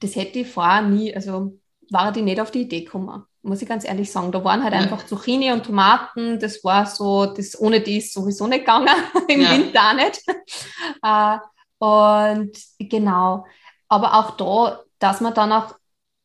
[0.00, 1.58] das hätte ich vorher nie, also
[1.90, 4.32] war die nicht auf die Idee gekommen, muss ich ganz ehrlich sagen.
[4.32, 4.80] Da waren halt ja.
[4.80, 8.88] einfach Zucchini und Tomaten, das war so, das ohne die ist sowieso nicht gegangen,
[9.28, 9.50] im ja.
[9.52, 10.22] Winter auch nicht.
[11.02, 11.38] äh,
[11.78, 13.46] und genau,
[13.88, 15.74] aber auch da dass man dann auch,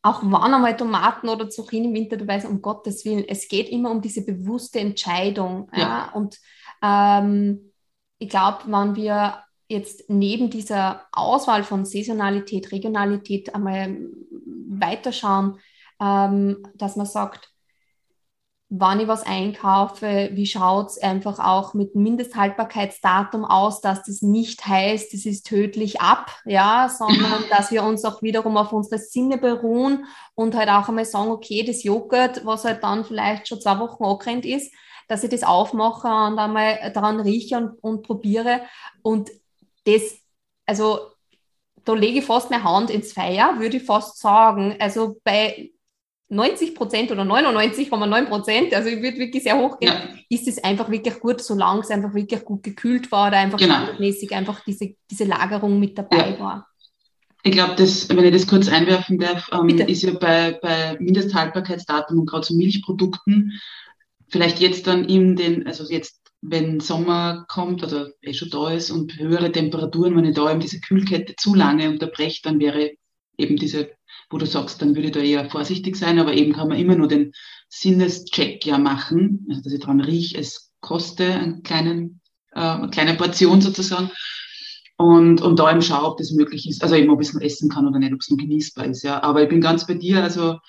[0.03, 3.69] auch wann einmal Tomaten oder Zucchini im Winter dabei sind, um Gottes Willen, es geht
[3.69, 5.69] immer um diese bewusste Entscheidung.
[5.73, 5.79] Ja.
[5.79, 6.11] ja?
[6.13, 6.39] Und
[6.81, 7.71] ähm,
[8.17, 13.97] ich glaube, wenn wir jetzt neben dieser Auswahl von Saisonalität, Regionalität einmal
[14.69, 15.59] weiterschauen,
[15.99, 17.50] ähm, dass man sagt,
[18.73, 24.65] wann ich was einkaufe, wie schaut es einfach auch mit Mindesthaltbarkeitsdatum aus, dass das nicht
[24.65, 29.37] heißt, es ist tödlich ab, ja, sondern dass wir uns auch wiederum auf unsere Sinne
[29.37, 30.05] beruhen
[30.35, 34.05] und halt auch einmal sagen, okay, das Joghurt, was halt dann vielleicht schon zwei Wochen
[34.05, 34.73] angerannt ist,
[35.09, 38.61] dass ich das aufmache und einmal daran rieche und, und probiere
[39.01, 39.31] und
[39.83, 40.01] das,
[40.65, 40.99] also
[41.83, 44.77] da lege ich fast meine Hand ins Feuer, würde ich fast sagen.
[44.79, 45.71] Also bei
[46.31, 50.09] 90 Prozent oder 99,9 Prozent, also ich würde wirklich sehr hoch gehen, ja.
[50.29, 53.75] ist es einfach wirklich gut, solange es einfach wirklich gut gekühlt war oder einfach genau.
[53.75, 56.39] standardmäßig einfach diese, diese Lagerung mit dabei ja.
[56.39, 56.67] war.
[57.43, 62.25] Ich glaube, wenn ich das kurz einwerfen darf, ähm, ist ja bei, bei Mindesthaltbarkeitsdatum und
[62.27, 63.59] gerade so Milchprodukten
[64.31, 68.89] vielleicht jetzt dann in den, also jetzt, wenn Sommer kommt oder eh schon da ist
[68.89, 72.91] und höhere Temperaturen, wenn ich da eben diese Kühlkette zu lange unterbreche, dann wäre
[73.37, 73.91] eben diese
[74.31, 76.95] wo du sagst, dann würde ich da eher vorsichtig sein, aber eben kann man immer
[76.95, 77.33] nur den
[77.67, 82.21] Sinnescheck ja machen, also dass ich dran rieche, es koste einen kleinen,
[82.53, 84.09] äh, eine kleine Portion sozusagen.
[84.97, 87.41] Und, und da eben schaue, ob das möglich ist, also eben, ob ich es noch
[87.41, 89.21] essen kann oder nicht, ob es noch genießbar ist, ja.
[89.23, 90.59] Aber ich bin ganz bei dir, also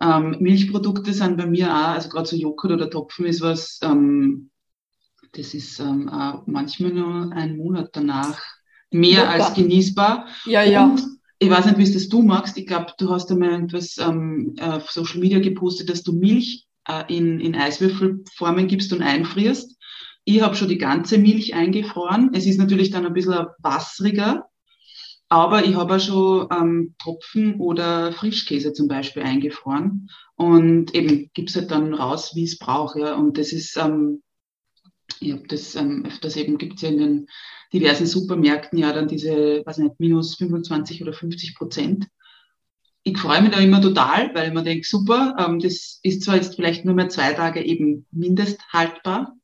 [0.00, 4.50] ähm, Milchprodukte sind bei mir auch, also gerade so Joghurt oder Topfen ist was, ähm,
[5.32, 6.10] das ist ähm,
[6.46, 8.38] manchmal nur ein Monat danach
[8.90, 9.30] mehr Locker.
[9.30, 10.26] als genießbar.
[10.44, 10.84] Ja, ja.
[10.84, 11.02] Und
[11.42, 12.56] ich weiß nicht, wie es das du magst.
[12.56, 17.02] Ich glaube, du hast einmal etwas ähm, auf Social Media gepostet, dass du Milch äh,
[17.14, 19.76] in, in Eiswürfelformen gibst und einfrierst.
[20.24, 22.30] Ich habe schon die ganze Milch eingefroren.
[22.32, 24.44] Es ist natürlich dann ein bisschen wasseriger,
[25.28, 31.56] aber ich habe auch schon ähm, Tropfen oder Frischkäse zum Beispiel eingefroren und eben gib's
[31.56, 32.96] halt dann raus, wie es braucht.
[32.96, 33.16] Ja.
[33.16, 34.22] Und das ist, ähm,
[35.20, 37.26] ich habe das ähm, öfters eben, gibt's ja in den
[37.72, 42.08] diversen Supermärkten ja dann diese, weiß nicht, minus 25 oder 50 Prozent.
[43.02, 46.54] Ich freue mich da immer total, weil man denkt, super, ähm, das ist zwar jetzt
[46.54, 49.34] vielleicht nur mehr zwei Tage eben mindesthaltbar,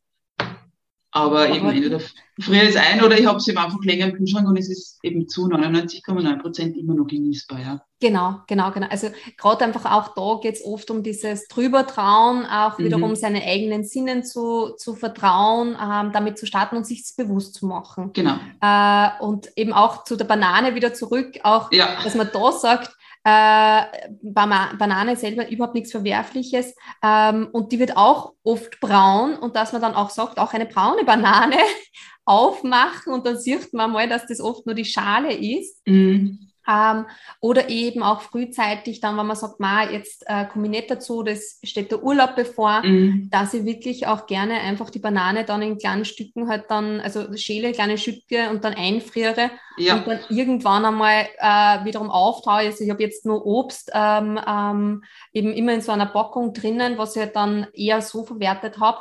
[1.19, 2.01] Aber, Aber eben entweder
[2.41, 5.29] früher ist ein oder ich habe sie einfach länger im Kühlschrank und es ist eben
[5.29, 7.61] zu 99,9 Prozent immer noch genießbar.
[7.61, 7.83] Ja.
[8.01, 8.87] Genau, genau, genau.
[8.89, 12.85] Also gerade einfach auch da geht es oft um dieses Drübertrauen, auch mhm.
[12.85, 17.67] wiederum seine eigenen Sinnen zu, zu vertrauen, ähm, damit zu starten und sich bewusst zu
[17.67, 18.13] machen.
[18.13, 18.37] Genau.
[18.61, 22.01] Äh, und eben auch zu der Banane wieder zurück, auch, ja.
[22.05, 22.97] dass man da sagt,
[23.29, 29.73] äh, Banane selber überhaupt nichts Verwerfliches ähm, und die wird auch oft braun und dass
[29.73, 31.57] man dann auch sagt, auch eine braune Banane
[32.25, 35.87] aufmachen und dann sieht man mal, dass das oft nur die Schale ist.
[35.87, 36.48] Mhm.
[36.69, 37.07] Ähm,
[37.41, 41.23] oder eben auch frühzeitig dann, wenn man sagt, ma, jetzt äh, komme ich nicht dazu,
[41.23, 43.29] das steht der Urlaub bevor, mhm.
[43.31, 47.35] dass ich wirklich auch gerne einfach die Banane dann in kleinen Stücken halt dann, also
[47.37, 49.97] schäle kleine Stücke und dann einfriere ja.
[49.97, 52.67] und dann irgendwann einmal äh, wiederum auftaue.
[52.67, 56.99] Also ich habe jetzt nur Obst ähm, ähm, eben immer in so einer Packung drinnen,
[56.99, 58.99] was ich halt dann eher so verwertet habe.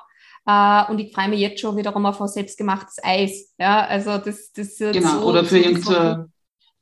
[0.50, 3.54] Uh, und ich freue mich jetzt schon wiederum auf ein selbstgemachtes Eis.
[3.60, 6.30] Ja, also das, das Genau, so, oder für irgendeine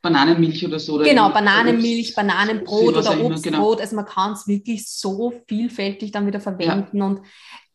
[0.05, 0.95] Bananenmilch oder so.
[0.95, 3.43] Oder genau, Bananenmilch, Bananenbrot oder Obstbrot.
[3.43, 3.73] Genau.
[3.73, 6.97] Also man kann es wirklich so vielfältig dann wieder verwenden.
[6.97, 7.05] Ja.
[7.05, 7.21] Und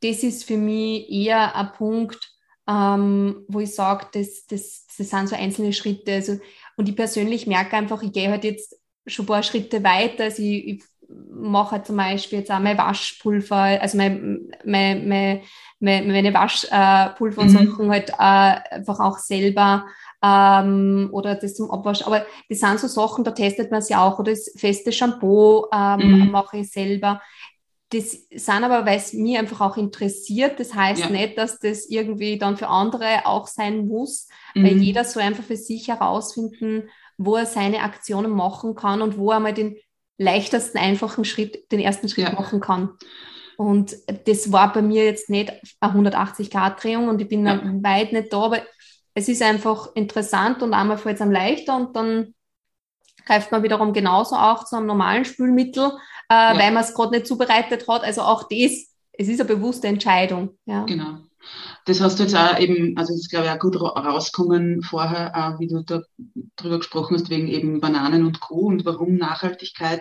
[0.02, 2.30] das ist für mich eher ein Punkt,
[2.68, 6.12] ähm, wo ich sage, das, das, das sind so einzelne Schritte.
[6.12, 6.38] Also,
[6.76, 8.76] und ich persönlich merke einfach, ich gehe halt jetzt
[9.06, 10.24] schon ein paar Schritte weiter.
[10.24, 15.40] Also ich, ich mache halt zum Beispiel jetzt auch mein Waschpulver, also mein, mein, mein,
[15.80, 17.66] meine Waschpulver und mhm.
[17.66, 19.86] Sachen halt äh, einfach auch selber
[20.22, 22.02] ähm, oder das zum Abwasch.
[22.02, 24.18] Aber das sind so Sachen, da testet man sie auch.
[24.18, 26.30] Oder das feste Shampoo ähm, mhm.
[26.30, 27.20] mache ich selber.
[27.92, 30.60] Das sind aber, weil es mir einfach auch interessiert.
[30.60, 31.10] Das heißt ja.
[31.10, 34.64] nicht, dass das irgendwie dann für andere auch sein muss, mhm.
[34.64, 39.32] weil jeder so einfach für sich herausfinden, wo er seine Aktionen machen kann und wo
[39.32, 39.76] er mal den
[40.18, 42.32] leichtesten, einfachen Schritt, den ersten Schritt ja.
[42.32, 42.90] machen kann.
[43.60, 43.94] Und
[44.24, 47.60] das war bei mir jetzt nicht eine 180-Grad-Drehung und ich bin ja.
[47.82, 48.62] weit nicht da, aber
[49.12, 52.34] es ist einfach interessant und einmal fällt es einem leichter und dann
[53.26, 55.90] greift man wiederum genauso auch zu einem normalen Spülmittel,
[56.30, 56.58] äh, ja.
[56.58, 58.02] weil man es gerade nicht zubereitet hat.
[58.02, 60.56] Also auch das, es ist eine bewusste Entscheidung.
[60.64, 60.84] Ja.
[60.84, 61.18] Genau.
[61.84, 65.36] Das hast du jetzt auch eben, also das ist glaube ich auch gut rauskommen vorher,
[65.36, 66.00] auch wie du da
[66.56, 68.60] drüber gesprochen hast, wegen eben Bananen und Co.
[68.60, 70.00] und warum Nachhaltigkeit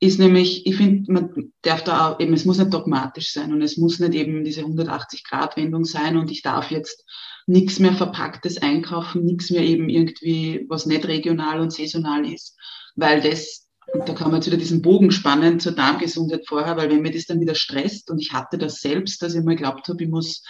[0.00, 3.60] ist nämlich, ich finde, man darf da auch eben, es muss nicht dogmatisch sein und
[3.60, 7.04] es muss nicht eben diese 180-Grad-Wendung sein und ich darf jetzt
[7.46, 12.56] nichts mehr Verpacktes einkaufen, nichts mehr eben irgendwie, was nicht regional und saisonal ist,
[12.96, 13.68] weil das,
[14.06, 17.26] da kann man jetzt wieder diesen Bogen spannen zur Darmgesundheit vorher, weil wenn mir das
[17.26, 20.42] dann wieder stresst und ich hatte das selbst, dass ich mal geglaubt habe, ich muss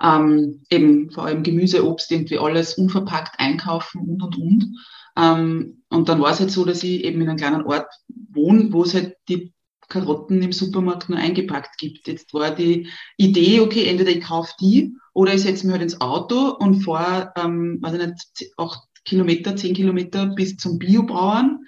[0.00, 4.76] ähm, eben vor allem Gemüse, Obst, irgendwie alles unverpackt einkaufen und und und.
[5.16, 8.72] Ähm, und dann war es halt so, dass ich eben in einem kleinen Ort wohne,
[8.72, 9.52] wo es halt die
[9.88, 12.08] Karotten im Supermarkt nur eingepackt gibt.
[12.08, 12.88] Jetzt war die
[13.18, 17.32] Idee, okay, entweder ich kaufe die oder ich setze mich halt ins Auto und fahre,
[17.36, 21.66] ähm, weiß ich nicht, acht Kilometer, zehn Kilometer bis zum Biobauern,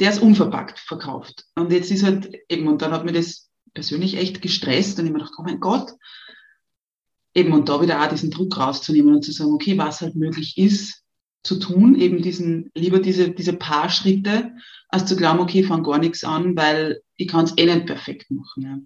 [0.00, 1.46] der ist unverpackt verkauft.
[1.54, 5.12] Und jetzt ist halt eben, und dann hat mir das persönlich echt gestresst und ich
[5.12, 5.92] mir gedacht, oh mein Gott,
[7.32, 10.58] eben und da wieder auch diesen Druck rauszunehmen und zu sagen, okay, was halt möglich
[10.58, 11.03] ist
[11.44, 14.52] zu tun, eben diesen, lieber diese, diese paar Schritte,
[14.88, 17.86] als zu glauben, okay, ich fange gar nichts an, weil ich kann es eh nicht
[17.86, 18.62] perfekt machen.
[18.62, 18.78] Ja.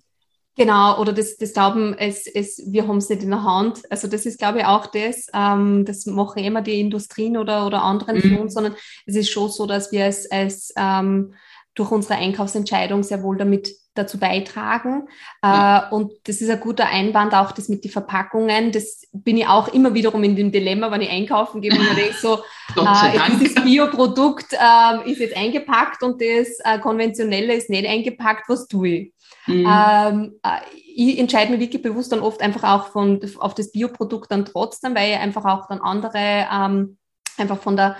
[0.57, 3.83] Genau, oder das, das Glauben, es, es, wir haben es nicht in der Hand.
[3.93, 7.85] Also das ist, glaube ich, auch das, ähm, das machen immer die Industrien oder, oder
[7.85, 8.39] anderen mhm.
[8.39, 8.75] uns, sondern
[9.07, 11.35] es ist schon so, dass wir es als ähm,
[11.79, 15.09] durch unsere Einkaufsentscheidung sehr wohl damit dazu beitragen.
[15.43, 15.89] Ja.
[15.91, 18.73] Äh, und das ist ein guter Einwand, auch das mit den Verpackungen.
[18.73, 21.95] Das bin ich auch immer wiederum in dem Dilemma, wenn ich einkaufen gehe und mir
[21.95, 22.39] denke so,
[22.77, 28.67] äh, dieses Bioprodukt äh, ist jetzt eingepackt und das äh, konventionelle ist nicht eingepackt, was
[28.67, 29.13] tue ich?
[29.47, 29.67] Mhm.
[29.67, 30.61] Ähm, äh,
[30.95, 34.97] ich entscheide mich wirklich bewusst dann oft einfach auch von, auf das Bioprodukt dann trotzdem,
[34.97, 36.99] weil ich einfach auch dann andere ähm,
[37.37, 37.97] einfach von der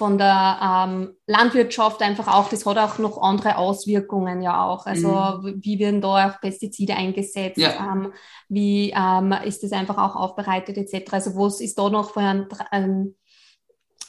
[0.00, 4.86] von der ähm, Landwirtschaft einfach auch, das hat auch noch andere Auswirkungen ja auch.
[4.86, 5.60] Also mhm.
[5.62, 7.92] wie werden da auch Pestizide eingesetzt, ja.
[7.92, 8.10] ähm,
[8.48, 11.12] wie ähm, ist das einfach auch aufbereitet etc.
[11.12, 13.14] Also was ist da noch für ein, ähm,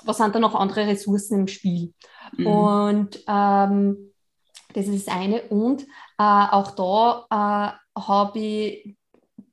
[0.06, 1.94] was sind da noch andere Ressourcen im Spiel?
[2.38, 2.48] Mhm.
[2.48, 4.14] Und ähm,
[4.74, 5.42] das ist das eine.
[5.42, 5.88] Und äh,
[6.18, 8.96] auch da äh, habe ich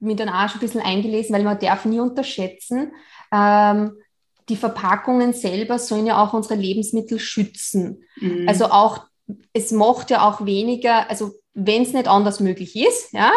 [0.00, 2.92] dann auch schon ein bisschen eingelesen, weil man darf nie unterschätzen,
[3.32, 3.96] ähm,
[4.48, 8.04] die Verpackungen selber sollen ja auch unsere Lebensmittel schützen.
[8.16, 8.48] Mhm.
[8.48, 9.04] Also auch,
[9.52, 13.32] es macht ja auch weniger, also wenn es nicht anders möglich ist, ja,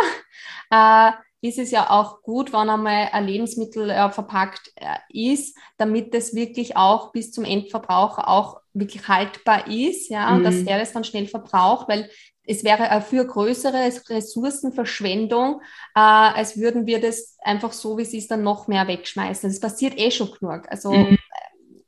[0.72, 1.12] äh,
[1.44, 6.36] ist es ja auch gut, wenn einmal ein Lebensmittel äh, verpackt äh, ist, damit es
[6.36, 10.38] wirklich auch bis zum Endverbraucher auch wirklich haltbar ist, ja, mhm.
[10.38, 12.10] und dass der das dann schnell verbraucht, weil
[12.46, 15.62] es wäre eine für größere Ressourcenverschwendung,
[15.96, 19.50] äh, als würden wir das einfach so, wie sie es dann noch mehr wegschmeißen.
[19.50, 20.64] Das passiert eh schon genug.
[20.70, 21.18] Also mhm.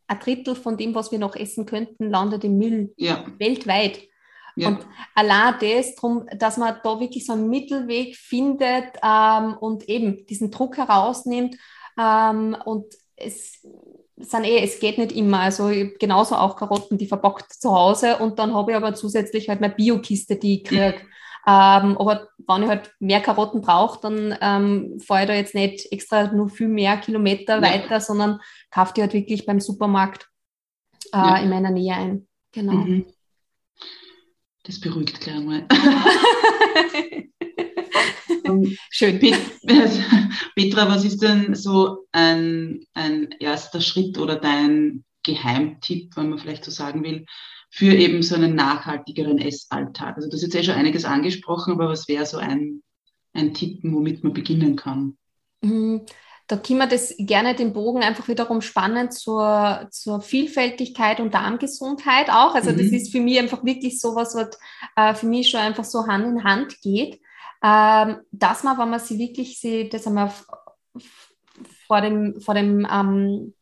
[0.07, 3.25] ein Drittel von dem, was wir noch essen könnten, landet im Müll ja.
[3.39, 4.01] weltweit.
[4.55, 4.67] Ja.
[4.67, 4.85] Und
[5.15, 10.51] allein das, drum, dass man da wirklich so einen Mittelweg findet ähm, und eben diesen
[10.51, 11.57] Druck herausnimmt
[11.99, 13.65] ähm, und es
[14.17, 15.39] sind eh, es geht nicht immer.
[15.39, 19.61] Also genauso auch Karotten, die verpackt zu Hause und dann habe ich aber zusätzlich halt
[19.61, 21.01] meine Biokiste, die ich kriege.
[21.45, 25.91] Ähm, aber wenn ich halt mehr Karotten brauche, dann ähm, fahre ich da jetzt nicht
[25.91, 27.61] extra nur viel mehr Kilometer ja.
[27.61, 28.39] weiter, sondern
[28.71, 30.29] kaufe die halt wirklich beim Supermarkt
[31.11, 31.37] äh, ja.
[31.37, 32.27] in meiner Nähe ein.
[32.53, 32.73] Genau.
[32.73, 33.05] Mhm.
[34.63, 35.67] Das beruhigt gleich mal.
[38.89, 39.19] Schön.
[40.55, 46.65] Petra, was ist denn so ein, ein erster Schritt oder dein Geheimtipp, wenn man vielleicht
[46.65, 47.25] so sagen will,
[47.69, 50.15] für eben so einen nachhaltigeren Essalltag?
[50.17, 52.83] Also du hast jetzt eh schon einiges angesprochen, aber was wäre so ein,
[53.33, 55.17] ein Tipp, womit man beginnen kann?
[55.61, 56.01] Mhm.
[56.47, 62.29] Da können wir das gerne den Bogen einfach wiederum spannend zur, zur Vielfältigkeit und Darmgesundheit
[62.29, 62.53] auch.
[62.53, 62.77] Also mhm.
[62.77, 64.57] das ist für mich einfach wirklich so was, was
[64.97, 67.22] äh, für mich schon einfach so Hand in Hand geht
[67.63, 70.31] ähm, dass man, wenn man sie wirklich sieht, das einmal
[71.87, 73.53] vor dem, vor dem ähm,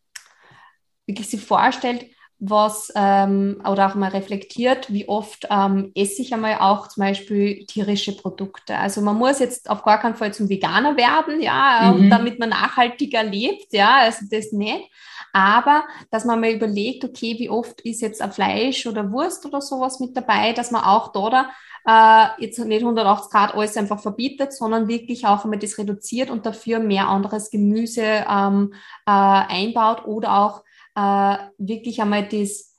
[1.06, 2.08] wirklich sich vorstellt,
[2.44, 7.66] was ähm, oder auch mal reflektiert, wie oft ähm, esse ich einmal auch zum Beispiel
[7.68, 8.76] tierische Produkte.
[8.76, 12.10] Also man muss jetzt auf gar keinen Fall zum Veganer werden, ja, mhm.
[12.10, 14.90] damit man nachhaltiger lebt, ja, also das nicht.
[15.34, 19.62] Aber dass man mal überlegt, okay, wie oft ist jetzt ein Fleisch oder Wurst oder
[19.62, 21.52] sowas mit dabei, dass man auch da
[21.86, 26.46] äh, jetzt nicht 180 Grad alles einfach verbietet, sondern wirklich auch einmal das reduziert und
[26.46, 28.74] dafür mehr anderes Gemüse ähm,
[29.06, 30.64] äh, einbaut oder auch
[30.96, 32.72] äh, wirklich einmal das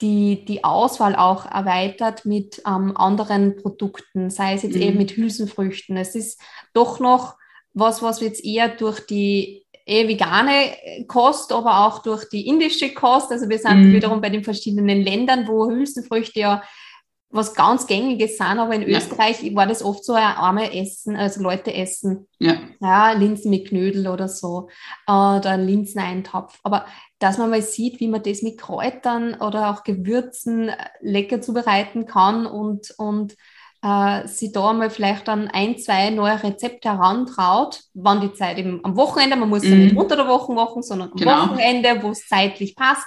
[0.00, 4.82] die, die Auswahl auch erweitert mit ähm, anderen Produkten, sei es jetzt mhm.
[4.82, 5.96] eben mit Hülsenfrüchten.
[5.96, 6.40] Es ist
[6.72, 7.36] doch noch
[7.74, 13.32] was, was jetzt eher durch die eh vegane Kost, aber auch durch die indische Kost.
[13.32, 13.92] Also wir sind mhm.
[13.94, 16.62] wiederum bei den verschiedenen Ländern, wo Hülsenfrüchte ja
[17.30, 18.98] was ganz gängiges sind, aber in ja.
[18.98, 22.26] Österreich war das oft so ein arme Essen, also Leute essen.
[22.38, 22.56] Ja.
[22.80, 24.68] ja Linsen mit Knödel oder so
[25.06, 26.58] oder einen Linseneintopf.
[26.62, 26.86] Aber
[27.18, 30.70] dass man mal sieht, wie man das mit Kräutern oder auch Gewürzen
[31.00, 33.34] lecker zubereiten kann und, und
[33.82, 38.82] äh, sie da mal vielleicht dann ein, zwei neue Rezepte herantraut, wann die Zeit eben
[38.84, 39.70] am Wochenende, man muss mhm.
[39.70, 41.50] ja nicht unter der Woche machen, sondern am genau.
[41.50, 43.06] Wochenende, wo es zeitlich passt,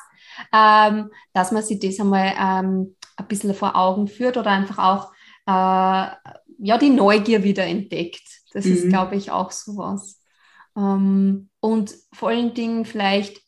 [0.53, 5.11] ähm, dass man sich das einmal ähm, ein bisschen vor Augen führt oder einfach auch
[5.47, 6.15] äh,
[6.63, 8.23] ja, die Neugier wieder entdeckt.
[8.53, 8.73] Das mhm.
[8.73, 10.21] ist, glaube ich, auch sowas.
[10.77, 13.41] Ähm, und vor allen Dingen vielleicht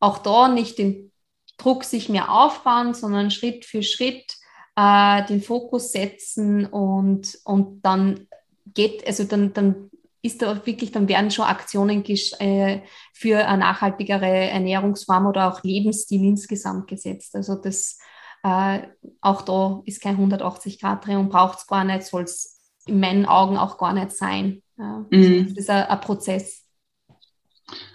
[0.00, 1.12] auch da nicht den
[1.58, 4.36] Druck sich mehr aufbauen, sondern Schritt für Schritt
[4.76, 8.26] äh, den Fokus setzen und, und dann
[8.74, 9.90] geht, also dann, dann
[10.22, 12.80] ist da wirklich, dann werden schon Aktionen äh,
[13.12, 17.34] für eine nachhaltigere Ernährungsform oder auch Lebensstil insgesamt gesetzt.
[17.34, 17.98] Also das
[18.42, 18.88] äh,
[19.20, 23.00] auch da ist kein 180 Grad Dreh und braucht es gar nicht, soll es in
[23.00, 24.62] meinen Augen auch gar nicht sein.
[24.76, 25.06] Ja.
[25.10, 25.48] Mhm.
[25.48, 26.64] Das ist ein, ein Prozess.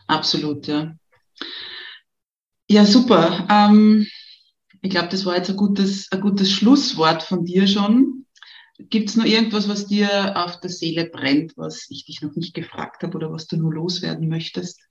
[0.07, 0.95] Absolut, ja.
[2.69, 3.47] Ja, super.
[3.49, 4.07] Ähm,
[4.81, 8.25] ich glaube, das war jetzt ein gutes, ein gutes Schlusswort von dir schon.
[8.77, 12.53] Gibt es noch irgendwas, was dir auf der Seele brennt, was ich dich noch nicht
[12.53, 14.81] gefragt habe oder was du nur loswerden möchtest?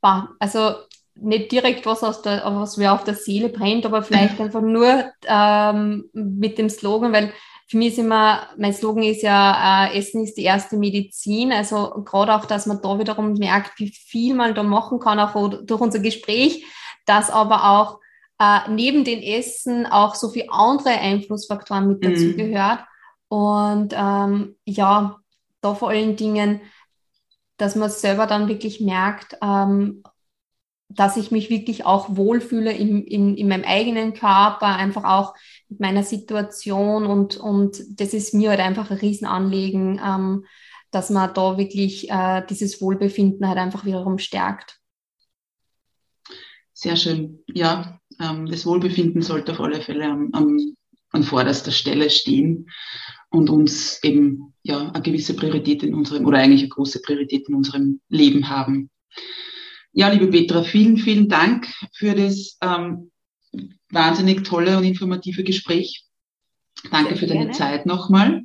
[0.00, 0.76] Also
[1.16, 5.12] nicht direkt was, aus der, was mir auf der Seele brennt, aber vielleicht einfach nur
[5.26, 7.32] ähm, mit dem Slogan, weil
[7.66, 11.50] für mich ist immer, mein Slogan ist ja, äh, Essen ist die erste Medizin.
[11.50, 15.32] Also gerade auch, dass man da wiederum merkt, wie viel man da machen kann, auch
[15.64, 16.64] durch unser Gespräch,
[17.06, 18.00] dass aber auch
[18.38, 22.36] äh, neben den Essen auch so viele andere Einflussfaktoren mit dazu mhm.
[22.36, 22.80] gehört.
[23.28, 25.16] Und ähm, ja,
[25.60, 26.60] da vor allen Dingen,
[27.56, 30.02] dass man selber dann wirklich merkt, ähm,
[30.88, 35.34] dass ich mich wirklich auch wohlfühle in, in, in meinem eigenen Körper, einfach auch
[35.68, 40.44] mit meiner Situation und, und das ist mir halt einfach ein Riesenanliegen, ähm,
[40.90, 44.78] dass man da wirklich äh, dieses Wohlbefinden halt einfach wiederum stärkt.
[46.72, 47.40] Sehr schön.
[47.48, 50.76] Ja, ähm, das Wohlbefinden sollte auf alle Fälle am, am,
[51.10, 52.70] an vorderster Stelle stehen
[53.30, 57.54] und uns eben ja eine gewisse Priorität in unserem oder eigentlich eine große Priorität in
[57.54, 58.90] unserem Leben haben.
[59.96, 63.12] Ja, liebe Petra, vielen, vielen Dank für das ähm,
[63.90, 66.04] wahnsinnig tolle und informative Gespräch.
[66.90, 67.52] Danke Sehr für deine gerne.
[67.52, 68.42] Zeit nochmal.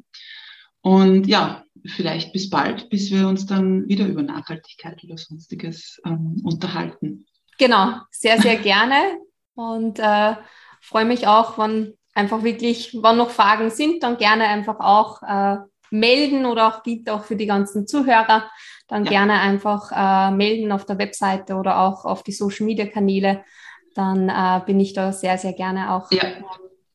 [0.81, 6.39] Und ja, vielleicht bis bald, bis wir uns dann wieder über Nachhaltigkeit oder sonstiges ähm,
[6.43, 7.25] unterhalten.
[7.57, 9.17] Genau, sehr, sehr gerne.
[9.55, 10.35] Und äh,
[10.81, 15.57] freue mich auch, wenn einfach wirklich, wann noch Fragen sind, dann gerne einfach auch äh,
[15.89, 18.51] melden oder auch gilt auch für die ganzen Zuhörer,
[18.89, 19.11] dann ja.
[19.11, 23.45] gerne einfach äh, melden auf der Webseite oder auch auf die Social Media Kanäle.
[23.93, 26.23] Dann äh, bin ich da sehr, sehr gerne auch ja.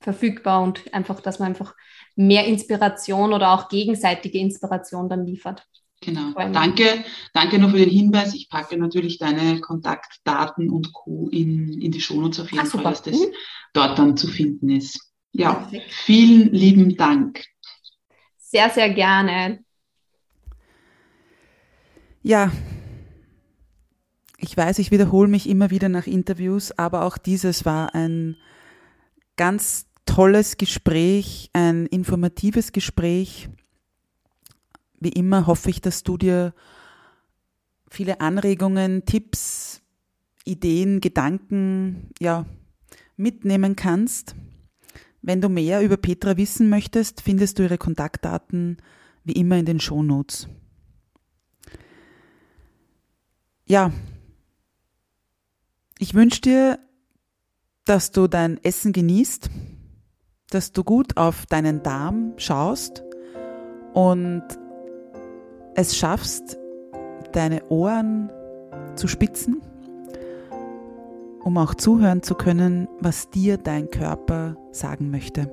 [0.01, 1.75] verfügbar und einfach, dass man einfach
[2.17, 5.67] mehr Inspiration oder auch gegenseitige Inspiration dann liefert.
[6.01, 6.33] Genau.
[6.35, 8.35] Danke, danke noch für den Hinweis.
[8.35, 11.29] Ich packe natürlich deine Kontaktdaten und Co.
[11.31, 13.33] in, in die Shownotes auf jeden ah, Fall, dass das mhm.
[13.73, 15.01] dort dann zu finden ist.
[15.33, 15.93] Ja, Perfekt.
[15.93, 17.45] vielen lieben Dank.
[18.37, 19.65] Sehr, sehr gerne.
[22.27, 22.51] Ja,
[24.39, 28.39] ich weiß, ich wiederhole mich immer wieder nach Interviews, aber auch dieses war ein
[29.37, 33.51] ganz tolles Gespräch, ein informatives Gespräch.
[35.01, 36.55] Wie immer hoffe ich, dass du dir
[37.91, 39.83] viele Anregungen, Tipps,
[40.47, 42.47] Ideen, Gedanken, ja,
[43.19, 44.35] mitnehmen kannst.
[45.21, 48.79] Wenn du mehr über Petra wissen möchtest, findest du ihre Kontaktdaten
[49.25, 50.49] wie immer in den Shownotes.
[53.67, 53.91] Ja,
[55.99, 56.79] ich wünsche dir,
[57.87, 59.49] dass du dein Essen genießt,
[60.51, 63.03] dass du gut auf deinen Darm schaust
[63.95, 64.43] und
[65.75, 66.59] es schaffst,
[67.33, 68.31] deine Ohren
[68.97, 69.63] zu spitzen,
[71.43, 75.51] um auch zuhören zu können, was dir dein Körper sagen möchte.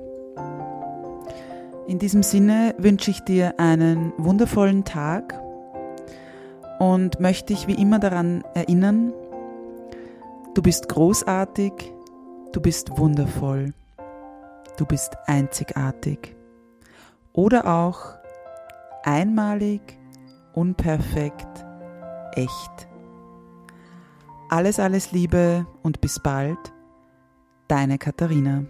[1.88, 5.41] In diesem Sinne wünsche ich dir einen wundervollen Tag
[6.78, 9.12] und möchte dich wie immer daran erinnern,
[10.54, 11.72] du bist großartig,
[12.52, 13.72] du bist wundervoll,
[14.76, 16.36] du bist einzigartig
[17.32, 18.14] oder auch
[19.04, 19.98] einmalig,
[20.52, 21.64] unperfekt,
[22.32, 22.88] echt.
[24.50, 26.58] Alles, alles Liebe und bis bald,
[27.68, 28.64] deine Katharina.